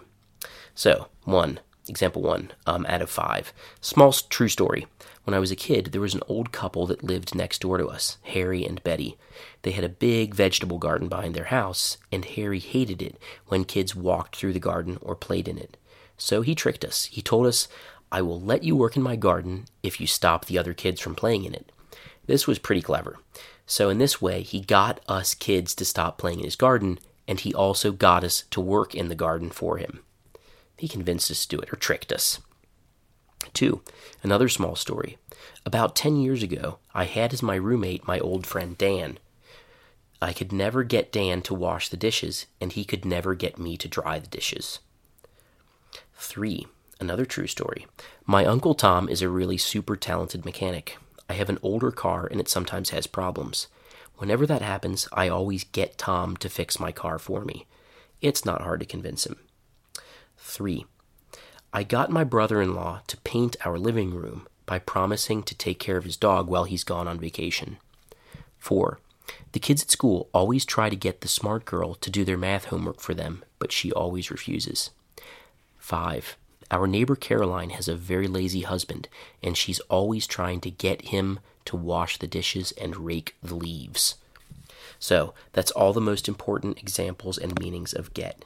So, 0.74 1.08
one, 1.24 1.60
example 1.88 2.20
one 2.20 2.52
um, 2.66 2.84
out 2.86 3.00
of 3.00 3.08
five. 3.08 3.54
Small 3.80 4.12
true 4.12 4.48
story. 4.48 4.86
When 5.24 5.32
I 5.32 5.38
was 5.38 5.50
a 5.50 5.56
kid, 5.56 5.86
there 5.86 6.02
was 6.02 6.14
an 6.14 6.22
old 6.28 6.52
couple 6.52 6.86
that 6.88 7.02
lived 7.02 7.34
next 7.34 7.62
door 7.62 7.78
to 7.78 7.86
us, 7.86 8.18
Harry 8.24 8.62
and 8.66 8.84
Betty. 8.84 9.16
They 9.62 9.70
had 9.70 9.82
a 9.82 9.88
big 9.88 10.34
vegetable 10.34 10.78
garden 10.78 11.08
behind 11.08 11.34
their 11.34 11.44
house, 11.44 11.96
and 12.12 12.26
Harry 12.26 12.58
hated 12.58 13.00
it 13.00 13.16
when 13.46 13.64
kids 13.64 13.96
walked 13.96 14.36
through 14.36 14.52
the 14.52 14.60
garden 14.60 14.98
or 15.00 15.16
played 15.16 15.48
in 15.48 15.56
it. 15.56 15.78
So 16.18 16.42
he 16.42 16.54
tricked 16.54 16.84
us. 16.84 17.06
He 17.06 17.22
told 17.22 17.46
us, 17.46 17.68
I 18.12 18.20
will 18.20 18.38
let 18.38 18.64
you 18.64 18.76
work 18.76 18.98
in 18.98 19.02
my 19.02 19.16
garden 19.16 19.64
if 19.82 19.98
you 19.98 20.06
stop 20.06 20.44
the 20.44 20.58
other 20.58 20.74
kids 20.74 21.00
from 21.00 21.14
playing 21.14 21.44
in 21.44 21.54
it. 21.54 21.72
This 22.26 22.46
was 22.46 22.58
pretty 22.58 22.82
clever. 22.82 23.18
So, 23.66 23.88
in 23.88 23.98
this 23.98 24.22
way, 24.22 24.42
he 24.42 24.60
got 24.60 25.00
us 25.08 25.34
kids 25.34 25.74
to 25.76 25.84
stop 25.84 26.18
playing 26.18 26.38
in 26.38 26.44
his 26.44 26.56
garden, 26.56 26.98
and 27.26 27.40
he 27.40 27.52
also 27.52 27.92
got 27.92 28.22
us 28.22 28.44
to 28.50 28.60
work 28.60 28.94
in 28.94 29.08
the 29.08 29.14
garden 29.14 29.50
for 29.50 29.78
him. 29.78 30.00
He 30.76 30.88
convinced 30.88 31.30
us 31.30 31.44
to 31.46 31.56
do 31.56 31.62
it 31.62 31.72
or 31.72 31.76
tricked 31.76 32.12
us. 32.12 32.40
Two, 33.52 33.82
another 34.22 34.48
small 34.48 34.76
story. 34.76 35.18
About 35.64 35.96
10 35.96 36.16
years 36.16 36.42
ago, 36.42 36.78
I 36.94 37.04
had 37.04 37.32
as 37.32 37.42
my 37.42 37.54
roommate 37.54 38.06
my 38.06 38.18
old 38.18 38.46
friend 38.46 38.76
Dan. 38.76 39.18
I 40.20 40.32
could 40.32 40.52
never 40.52 40.82
get 40.82 41.12
Dan 41.12 41.42
to 41.42 41.54
wash 41.54 41.88
the 41.88 41.96
dishes, 41.96 42.46
and 42.60 42.72
he 42.72 42.84
could 42.84 43.04
never 43.04 43.34
get 43.34 43.58
me 43.58 43.76
to 43.76 43.88
dry 43.88 44.18
the 44.18 44.26
dishes. 44.26 44.78
Three, 46.14 46.66
another 47.00 47.24
true 47.24 47.46
story. 47.46 47.86
My 48.24 48.44
Uncle 48.44 48.74
Tom 48.74 49.08
is 49.08 49.22
a 49.22 49.28
really 49.28 49.58
super 49.58 49.96
talented 49.96 50.44
mechanic. 50.44 50.96
I 51.28 51.34
have 51.34 51.48
an 51.48 51.58
older 51.62 51.90
car 51.90 52.26
and 52.30 52.40
it 52.40 52.48
sometimes 52.48 52.90
has 52.90 53.06
problems. 53.06 53.68
Whenever 54.18 54.46
that 54.46 54.62
happens, 54.62 55.08
I 55.12 55.28
always 55.28 55.64
get 55.64 55.98
Tom 55.98 56.36
to 56.38 56.48
fix 56.48 56.80
my 56.80 56.92
car 56.92 57.18
for 57.18 57.44
me. 57.44 57.66
It's 58.20 58.44
not 58.44 58.62
hard 58.62 58.80
to 58.80 58.86
convince 58.86 59.26
him. 59.26 59.36
3. 60.38 60.86
I 61.72 61.82
got 61.82 62.10
my 62.10 62.24
brother 62.24 62.62
in 62.62 62.74
law 62.74 63.02
to 63.08 63.16
paint 63.18 63.56
our 63.64 63.78
living 63.78 64.14
room 64.14 64.46
by 64.64 64.78
promising 64.78 65.42
to 65.42 65.54
take 65.54 65.78
care 65.78 65.96
of 65.96 66.04
his 66.04 66.16
dog 66.16 66.48
while 66.48 66.64
he's 66.64 66.84
gone 66.84 67.06
on 67.06 67.20
vacation. 67.20 67.76
4. 68.58 68.98
The 69.52 69.60
kids 69.60 69.82
at 69.82 69.90
school 69.90 70.28
always 70.32 70.64
try 70.64 70.88
to 70.88 70.96
get 70.96 71.20
the 71.20 71.28
smart 71.28 71.64
girl 71.64 71.94
to 71.94 72.10
do 72.10 72.24
their 72.24 72.38
math 72.38 72.66
homework 72.66 73.00
for 73.00 73.14
them, 73.14 73.44
but 73.58 73.72
she 73.72 73.92
always 73.92 74.30
refuses. 74.30 74.90
5. 75.78 76.36
Our 76.70 76.86
neighbor 76.86 77.14
Caroline 77.14 77.70
has 77.70 77.86
a 77.88 77.94
very 77.94 78.26
lazy 78.26 78.62
husband, 78.62 79.08
and 79.42 79.56
she's 79.56 79.80
always 79.80 80.26
trying 80.26 80.60
to 80.62 80.70
get 80.70 81.02
him 81.02 81.38
to 81.66 81.76
wash 81.76 82.18
the 82.18 82.26
dishes 82.26 82.72
and 82.72 82.96
rake 82.96 83.36
the 83.42 83.54
leaves. 83.54 84.16
So, 84.98 85.34
that's 85.52 85.70
all 85.70 85.92
the 85.92 86.00
most 86.00 86.26
important 86.26 86.78
examples 86.78 87.38
and 87.38 87.58
meanings 87.60 87.92
of 87.92 88.14
get. 88.14 88.44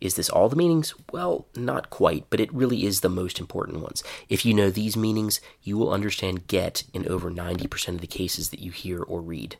Is 0.00 0.16
this 0.16 0.28
all 0.28 0.48
the 0.48 0.56
meanings? 0.56 0.94
Well, 1.12 1.46
not 1.54 1.88
quite, 1.88 2.26
but 2.28 2.40
it 2.40 2.52
really 2.52 2.84
is 2.84 3.00
the 3.00 3.08
most 3.08 3.38
important 3.38 3.80
ones. 3.80 4.02
If 4.28 4.44
you 4.44 4.52
know 4.52 4.70
these 4.70 4.96
meanings, 4.96 5.40
you 5.62 5.78
will 5.78 5.92
understand 5.92 6.46
get 6.46 6.82
in 6.92 7.08
over 7.08 7.30
90% 7.30 7.88
of 7.88 8.00
the 8.00 8.06
cases 8.06 8.50
that 8.50 8.60
you 8.60 8.70
hear 8.70 9.02
or 9.02 9.22
read. 9.22 9.56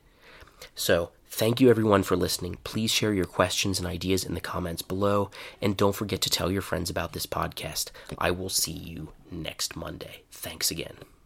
So, 0.74 1.10
thank 1.34 1.60
you 1.60 1.68
everyone 1.68 2.04
for 2.04 2.16
listening. 2.16 2.58
Please 2.62 2.92
share 2.92 3.12
your 3.12 3.24
questions 3.24 3.78
and 3.78 3.88
ideas 3.88 4.24
in 4.24 4.34
the 4.34 4.40
comments 4.40 4.82
below, 4.82 5.30
and 5.60 5.76
don't 5.76 5.96
forget 5.96 6.20
to 6.22 6.30
tell 6.30 6.50
your 6.50 6.62
friends 6.62 6.90
about 6.90 7.12
this 7.12 7.26
podcast. 7.26 7.90
I 8.18 8.30
will 8.30 8.48
see 8.48 8.72
you 8.72 9.08
next 9.30 9.74
Monday. 9.74 10.22
Thanks 10.30 10.70
again. 10.70 10.94